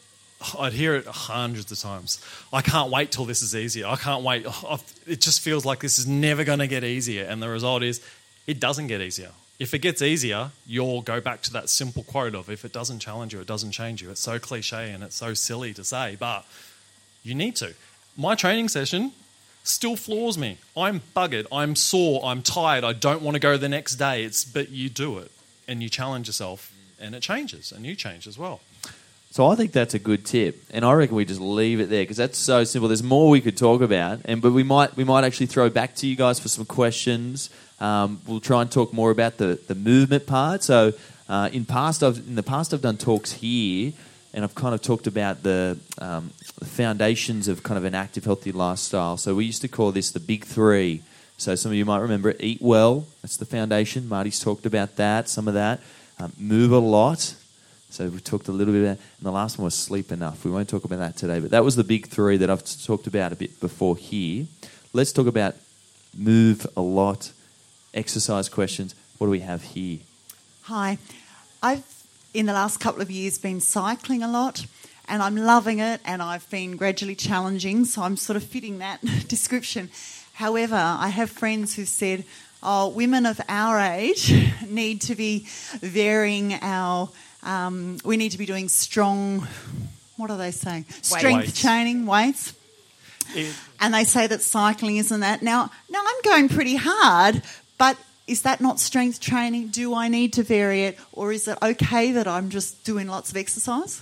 [0.59, 2.21] I'd hear it hundreds of times.
[2.51, 3.87] I can't wait till this is easier.
[3.87, 4.43] I can't wait.
[4.45, 7.83] Oh, It just feels like this is never going to get easier, and the result
[7.83, 8.01] is,
[8.47, 9.31] it doesn't get easier.
[9.59, 12.99] If it gets easier, you'll go back to that simple quote of if it doesn't
[12.99, 14.09] challenge you, it doesn't change you.
[14.09, 16.45] It's so cliche and it's so silly to say, but
[17.23, 17.75] you need to.
[18.17, 19.13] My training session
[19.67, 20.57] still floors me.
[20.75, 21.45] I'm buggered.
[21.51, 22.21] I'm sore.
[22.23, 22.83] I'm tired.
[22.83, 24.23] I don't want to go the next day.
[24.23, 25.31] It's but you do it
[25.67, 28.61] and you challenge yourself and it changes and you change as well.
[29.31, 32.01] So I think that's a good tip, and I reckon we just leave it there
[32.01, 32.87] because that's so simple.
[32.87, 35.95] There's more we could talk about, and but we might we might actually throw back
[35.95, 37.49] to you guys for some questions.
[37.79, 40.63] Um, we'll try and talk more about the, the movement part.
[40.63, 40.93] So
[41.29, 43.91] uh, in past I've, in the past I've done talks here,
[44.33, 48.25] and I've kind of talked about the, um, the foundations of kind of an active,
[48.25, 49.17] healthy lifestyle.
[49.17, 51.01] So we used to call this the big three.
[51.37, 52.37] So some of you might remember it.
[52.39, 53.05] Eat well.
[53.21, 54.09] That's the foundation.
[54.09, 55.29] Marty's talked about that.
[55.29, 55.79] Some of that.
[56.19, 57.35] Um, move a lot.
[57.89, 60.43] So we talked a little bit about, and the last one was sleep enough.
[60.43, 63.07] We won't talk about that today, but that was the big three that I've talked
[63.07, 64.45] about a bit before here.
[64.93, 65.55] Let's talk about
[66.15, 67.31] move a lot,
[67.93, 68.93] exercise questions.
[69.17, 69.99] What do we have here?
[70.63, 70.97] Hi.
[71.63, 71.96] I've,
[72.33, 74.65] in the last couple of years, been cycling a lot
[75.07, 79.01] and I'm loving it and I've been gradually challenging, so I'm sort of fitting that
[79.27, 79.89] description.
[80.33, 82.25] However, I have friends who said,
[82.61, 84.33] oh, women of our age
[84.67, 85.47] need to be
[85.79, 87.09] varying our,
[87.43, 89.47] um, we need to be doing strong,
[90.17, 90.85] what are they saying?
[91.01, 91.61] Strength Weights.
[91.61, 92.53] training, weights.
[93.35, 95.41] It, And they say that cycling isn't that.
[95.41, 97.41] Now, now I'm going pretty hard,
[97.77, 97.97] but
[98.27, 99.69] is that not strength training?
[99.69, 103.31] Do I need to vary it, or is it okay that I'm just doing lots
[103.31, 104.01] of exercise?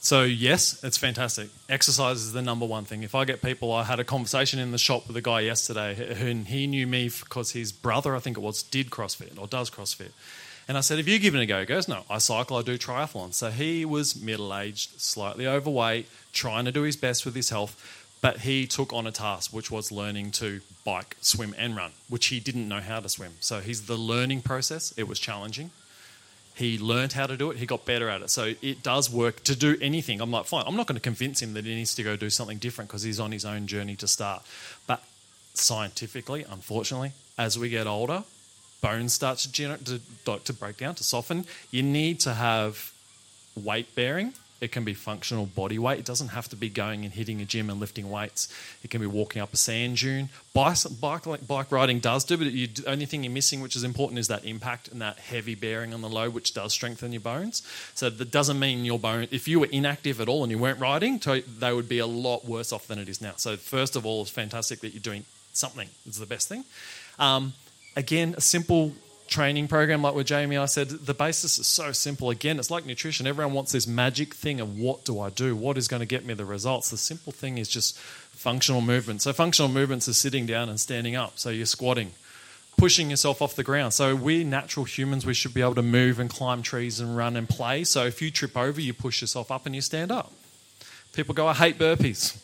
[0.00, 1.50] So yes, it's fantastic.
[1.68, 3.02] Exercise is the number one thing.
[3.02, 6.14] If I get people, I had a conversation in the shop with a guy yesterday,
[6.20, 9.70] and he knew me because his brother, I think it was, did CrossFit or does
[9.70, 10.12] CrossFit.
[10.68, 12.62] And I said, "Have you given it a go?" He goes, "No, I cycle, I
[12.62, 17.48] do triathlon." So he was middle-aged, slightly overweight, trying to do his best with his
[17.48, 21.92] health, but he took on a task which was learning to bike, swim, and run,
[22.08, 23.32] which he didn't know how to swim.
[23.40, 24.92] So he's the learning process.
[24.96, 25.70] It was challenging.
[26.54, 27.58] He learned how to do it.
[27.58, 28.30] He got better at it.
[28.30, 30.20] So it does work to do anything.
[30.20, 30.64] I'm like, fine.
[30.66, 33.04] I'm not going to convince him that he needs to go do something different because
[33.04, 34.42] he's on his own journey to start.
[34.88, 35.04] But
[35.54, 38.24] scientifically, unfortunately, as we get older,
[38.80, 41.44] bones start to, gener- to, to break down, to soften.
[41.70, 42.92] You need to have
[43.54, 44.32] weight bearing.
[44.60, 46.00] It can be functional body weight.
[46.00, 48.48] It doesn't have to be going and hitting a gym and lifting weights.
[48.82, 50.30] It can be walking up a sand dune.
[50.52, 54.18] Bike, bike, bike riding does do, but the only thing you're missing, which is important,
[54.18, 57.62] is that impact and that heavy bearing on the load, which does strengthen your bones.
[57.94, 59.28] So that doesn't mean your bone.
[59.30, 61.20] If you were inactive at all and you weren't riding,
[61.58, 63.34] they would be a lot worse off than it is now.
[63.36, 65.88] So first of all, it's fantastic that you're doing something.
[66.06, 66.64] It's the best thing.
[67.18, 67.52] Um,
[67.96, 68.92] again, a simple
[69.28, 72.30] training program like with Jamie, I said the basis is so simple.
[72.30, 73.26] Again, it's like nutrition.
[73.26, 75.54] Everyone wants this magic thing of what do I do?
[75.54, 76.90] What is going to get me the results?
[76.90, 79.22] The simple thing is just functional movement.
[79.22, 81.38] So functional movements are sitting down and standing up.
[81.38, 82.12] So you're squatting,
[82.76, 83.92] pushing yourself off the ground.
[83.92, 87.36] So we natural humans, we should be able to move and climb trees and run
[87.36, 87.84] and play.
[87.84, 90.32] So if you trip over, you push yourself up and you stand up.
[91.12, 92.36] People go, I hate burpees.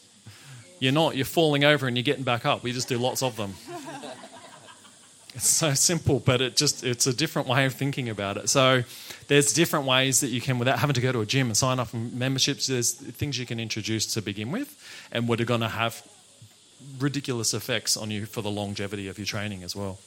[0.81, 1.17] You're not.
[1.17, 2.63] You're falling over and you're getting back up.
[2.63, 3.55] We just do lots of them.
[5.35, 8.49] It's so simple, but it just it's a different way of thinking about it.
[8.49, 8.85] So
[9.27, 11.81] there's different ways that you can, without having to go to a gym and sign
[11.81, 14.77] up for memberships, there's things you can introduce to begin with,
[15.11, 16.03] and what are going to have
[17.01, 19.99] ridiculous effects on you for the longevity of your training as well.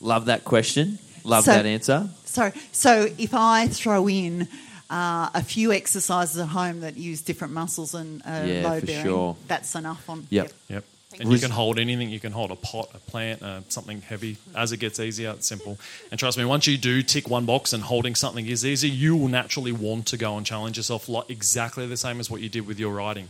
[0.00, 0.98] Love that question.
[1.24, 2.08] Love So- that answer.
[2.24, 2.52] Sorry.
[2.72, 4.48] So if I throw in
[4.90, 8.86] uh, a few exercises at home that use different muscles and uh, Yeah, load for
[8.86, 9.36] bearing, sure.
[9.46, 10.26] that's enough on.
[10.30, 10.52] Yep.
[10.68, 10.84] Yep.
[11.20, 12.10] And you can hold anything.
[12.10, 14.36] You can hold a pot, a plant, uh, something heavy.
[14.54, 15.78] As it gets easier, it's simple.
[16.10, 19.16] And trust me, once you do tick one box and holding something is easy, you
[19.16, 22.48] will naturally want to go and challenge yourself like exactly the same as what you
[22.48, 23.28] did with your riding.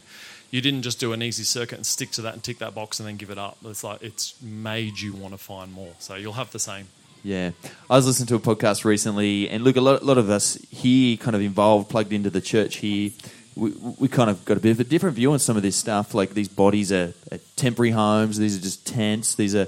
[0.50, 3.00] You didn't just do an easy circuit and stick to that and tick that box
[3.00, 3.58] and then give it up.
[3.64, 5.92] It's like it's made you want to find more.
[5.98, 6.88] So you'll have the same.
[7.24, 7.50] Yeah.
[7.90, 10.54] I was listening to a podcast recently, and look, a lot, a lot of us
[10.70, 13.10] here kind of involved, plugged into the church here.
[13.58, 15.76] We, we kind of got a bit of a different view on some of this
[15.76, 16.14] stuff.
[16.14, 19.66] Like these bodies are, are temporary homes, these are just tents, these are.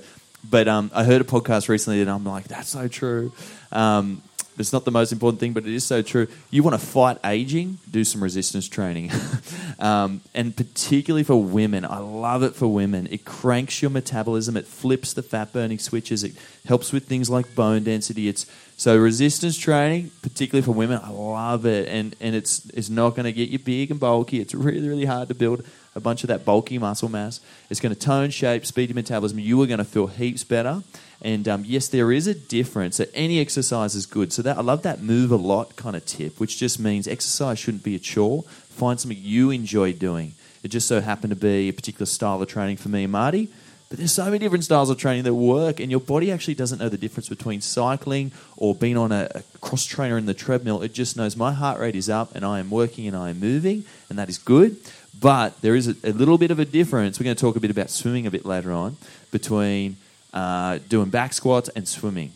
[0.48, 3.32] But um, I heard a podcast recently, and I'm like, that's so true.
[3.72, 4.22] Um,
[4.60, 6.28] it's not the most important thing, but it is so true.
[6.50, 9.10] You want to fight aging, do some resistance training.
[9.78, 13.08] um, and particularly for women, I love it for women.
[13.10, 16.34] It cranks your metabolism, it flips the fat burning switches, it
[16.66, 18.28] helps with things like bone density.
[18.28, 18.46] It's
[18.80, 21.86] so resistance training, particularly for women, I love it.
[21.86, 24.40] And, and it's, it's not going to get you big and bulky.
[24.40, 27.40] It's really, really hard to build a bunch of that bulky muscle mass.
[27.68, 29.38] It's going to tone, shape, speed your metabolism.
[29.38, 30.82] You are going to feel heaps better.
[31.20, 32.96] And um, yes, there is a difference.
[32.96, 34.32] So any exercise is good.
[34.32, 37.58] So that I love that move a lot kind of tip, which just means exercise
[37.58, 38.44] shouldn't be a chore.
[38.44, 40.32] Find something you enjoy doing.
[40.62, 43.50] It just so happened to be a particular style of training for me and Marty.
[43.90, 46.78] But there's so many different styles of training that work, and your body actually doesn't
[46.78, 50.80] know the difference between cycling or being on a, a cross trainer in the treadmill.
[50.82, 53.40] It just knows my heart rate is up and I am working and I am
[53.40, 54.76] moving, and that is good.
[55.18, 57.18] But there is a, a little bit of a difference.
[57.18, 58.96] We're going to talk a bit about swimming a bit later on
[59.32, 59.96] between
[60.32, 62.30] uh, doing back squats and swimming,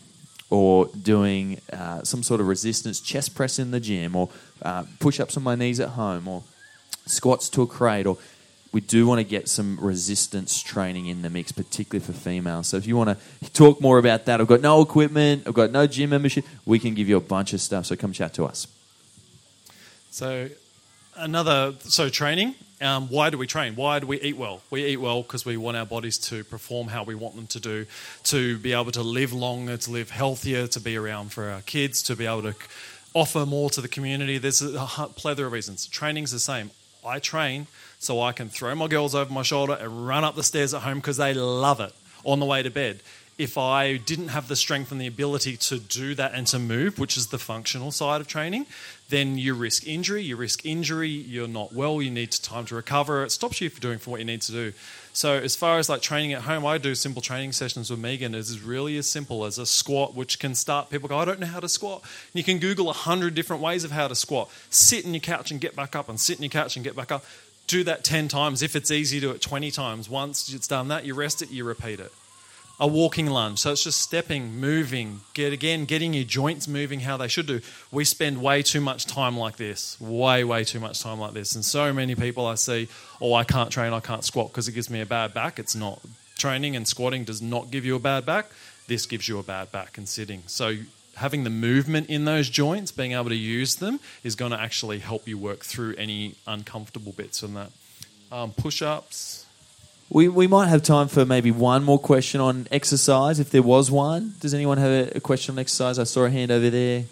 [0.50, 4.28] or doing uh, some sort of resistance chest press in the gym, or
[4.62, 6.42] uh, push ups on my knees at home, or
[7.06, 8.18] squats to a crate, or
[8.74, 12.66] we do want to get some resistance training in the mix, particularly for females.
[12.66, 15.70] So if you want to talk more about that, I've got no equipment, I've got
[15.70, 16.44] no gym membership.
[16.66, 17.86] We can give you a bunch of stuff.
[17.86, 18.66] So come chat to us.
[20.10, 20.48] So
[21.16, 22.56] another so training.
[22.80, 23.76] Um, why do we train?
[23.76, 24.60] Why do we eat well?
[24.70, 27.60] We eat well because we want our bodies to perform how we want them to
[27.60, 27.86] do,
[28.24, 32.02] to be able to live longer, to live healthier, to be around for our kids,
[32.02, 32.54] to be able to
[33.14, 34.36] offer more to the community.
[34.38, 35.86] There's a plethora of reasons.
[35.86, 36.72] Training's the same.
[37.06, 37.68] I train
[38.04, 40.82] so I can throw my girls over my shoulder and run up the stairs at
[40.82, 41.92] home because they love it
[42.24, 43.00] on the way to bed.
[43.36, 47.00] If I didn't have the strength and the ability to do that and to move,
[47.00, 48.66] which is the functional side of training,
[49.08, 50.22] then you risk injury.
[50.22, 51.08] You risk injury.
[51.08, 52.00] You're not well.
[52.00, 53.24] You need time to recover.
[53.24, 54.72] It stops you from doing for what you need to do.
[55.12, 58.34] So as far as like training at home, I do simple training sessions with Megan.
[58.34, 60.90] It's really as simple as a squat, which can start.
[60.90, 62.02] People go, I don't know how to squat.
[62.02, 64.50] And you can Google a hundred different ways of how to squat.
[64.70, 66.96] Sit in your couch and get back up, and sit in your couch and get
[66.96, 67.24] back up.
[67.66, 68.62] Do that ten times.
[68.62, 70.08] If it's easy, do it twenty times.
[70.08, 72.12] Once it's done that, you rest it, you repeat it.
[72.80, 73.60] a walking lunge.
[73.60, 77.60] So it's just stepping, moving, get again, getting your joints moving how they should do.
[77.92, 81.54] We spend way too much time like this, way, way too much time like this.
[81.54, 82.88] And so many people I see,
[83.20, 85.58] oh, I can't train, I can't squat because it gives me a bad back.
[85.58, 86.00] It's not.
[86.36, 88.46] Training and squatting does not give you a bad back.
[88.88, 90.42] This gives you a bad back and sitting.
[90.46, 90.76] So
[91.16, 94.98] having the movement in those joints, being able to use them, is going to actually
[94.98, 97.70] help you work through any uncomfortable bits in that.
[98.32, 99.46] Um, push ups,
[100.10, 103.90] We, we might have time for maybe one more question on exercise, if there was
[103.90, 104.34] one.
[104.40, 105.98] Does anyone have a, a question on exercise?
[105.98, 107.04] I saw a hand over there.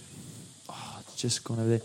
[0.69, 1.81] Oh, it's just gone over there.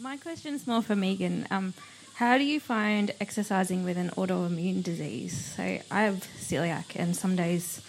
[0.00, 1.46] My question is more for Megan.
[1.50, 1.74] Um,
[2.14, 5.54] how do you find exercising with an autoimmune disease?
[5.56, 7.80] So I have celiac, and some days,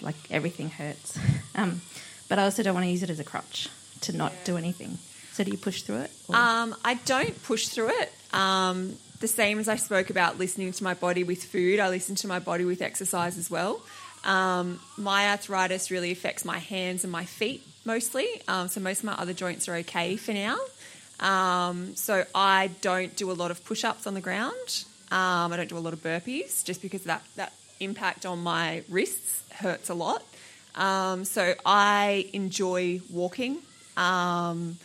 [0.00, 1.18] like everything hurts.
[1.52, 1.80] Um,
[2.30, 3.68] but I also don't want to use it as a crutch
[4.02, 4.96] to not do anything.
[5.32, 6.10] So do you push through it?
[6.30, 8.12] Um, I don't push through it.
[8.32, 12.14] Um, the same as I spoke about listening to my body with food, I listen
[12.16, 13.82] to my body with exercise as well.
[14.24, 18.28] Um, my arthritis really affects my hands and my feet mostly.
[18.46, 20.56] Um, so most of my other joints are okay for now.
[21.18, 24.84] Um, so I don't do a lot of push-ups on the ground.
[25.10, 28.84] Um, I don't do a lot of burpees just because that that impact on my
[28.88, 30.22] wrists hurts a lot.
[30.74, 33.58] Um, so I enjoy walking.
[33.96, 34.78] Um,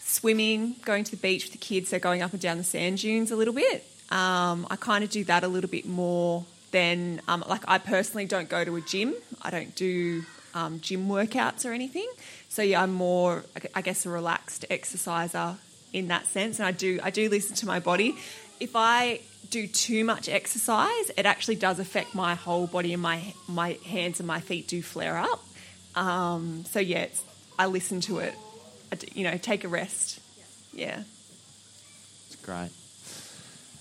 [0.00, 2.98] swimming, going to the beach with the kids, so going up and down the sand
[2.98, 3.84] dunes a little bit.
[4.10, 8.24] Um, I kind of do that a little bit more than, um, like, I personally
[8.24, 9.14] don't go to a gym.
[9.42, 12.08] I don't do um, gym workouts or anything.
[12.48, 13.44] So, yeah, I'm more,
[13.74, 15.56] I guess, a relaxed exerciser
[15.92, 16.60] in that sense.
[16.60, 18.16] And I do, I do listen to my body.
[18.60, 19.20] If I
[19.50, 24.20] do too much exercise, it actually does affect my whole body, and my my hands
[24.20, 25.44] and my feet do flare up.
[25.94, 27.06] Um, so yeah,
[27.58, 28.34] I listen to it.
[28.92, 30.20] I d- you know, take a rest.
[30.72, 31.02] Yeah.
[32.26, 32.70] It's great.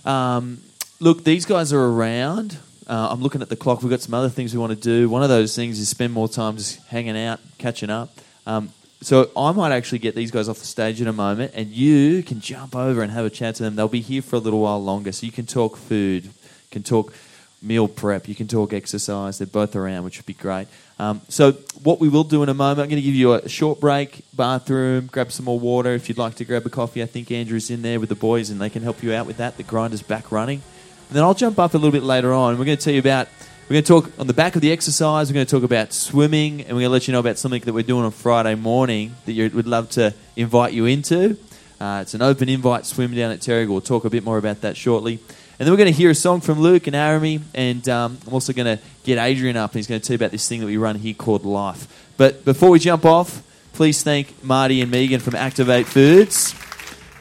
[0.06, 0.62] Um,
[1.00, 2.58] look, these guys are around.
[2.88, 3.82] Uh, I'm looking at the clock.
[3.82, 5.10] We've got some other things we want to do.
[5.10, 8.18] One of those things is spend more time just hanging out, catching up.
[8.46, 8.70] Um,
[9.02, 12.24] so I might actually get these guys off the stage in a moment, and you
[12.24, 13.76] can jump over and have a chat to them.
[13.76, 16.30] They'll be here for a little while longer, so you can talk food,
[16.72, 17.14] can talk
[17.62, 19.38] meal prep, you can talk exercise.
[19.38, 20.68] They're both around, which would be great.
[20.98, 23.50] Um, so what we will do in a moment, I'm going to give you a
[23.50, 25.94] short break, bathroom, grab some more water.
[25.94, 28.50] If you'd like to grab a coffee, I think Andrew's in there with the boys,
[28.50, 29.58] and they can help you out with that.
[29.58, 30.62] The grinder's back running.
[31.10, 32.58] And then I'll jump up a little bit later on.
[32.58, 33.28] We're going to tell you about.
[33.68, 35.28] We're going to talk on the back of the exercise.
[35.28, 37.62] We're going to talk about swimming, and we're going to let you know about something
[37.62, 41.36] that we're doing on Friday morning that you would love to invite you into.
[41.82, 43.70] Uh, it's an open invite swim down at Terrigal.
[43.70, 45.14] We'll talk a bit more about that shortly.
[45.58, 48.36] And then we're going to hear a song from Luke and Aramie, and um, I'm
[48.36, 50.60] also going to get Adrian up, and he's going to tell you about this thing
[50.60, 52.12] that we run here called Life.
[52.18, 53.42] But before we jump off,
[53.74, 56.54] please thank Marty and Megan from Activate Foods.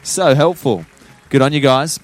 [0.03, 0.85] So helpful.
[1.29, 1.99] Good on you guys.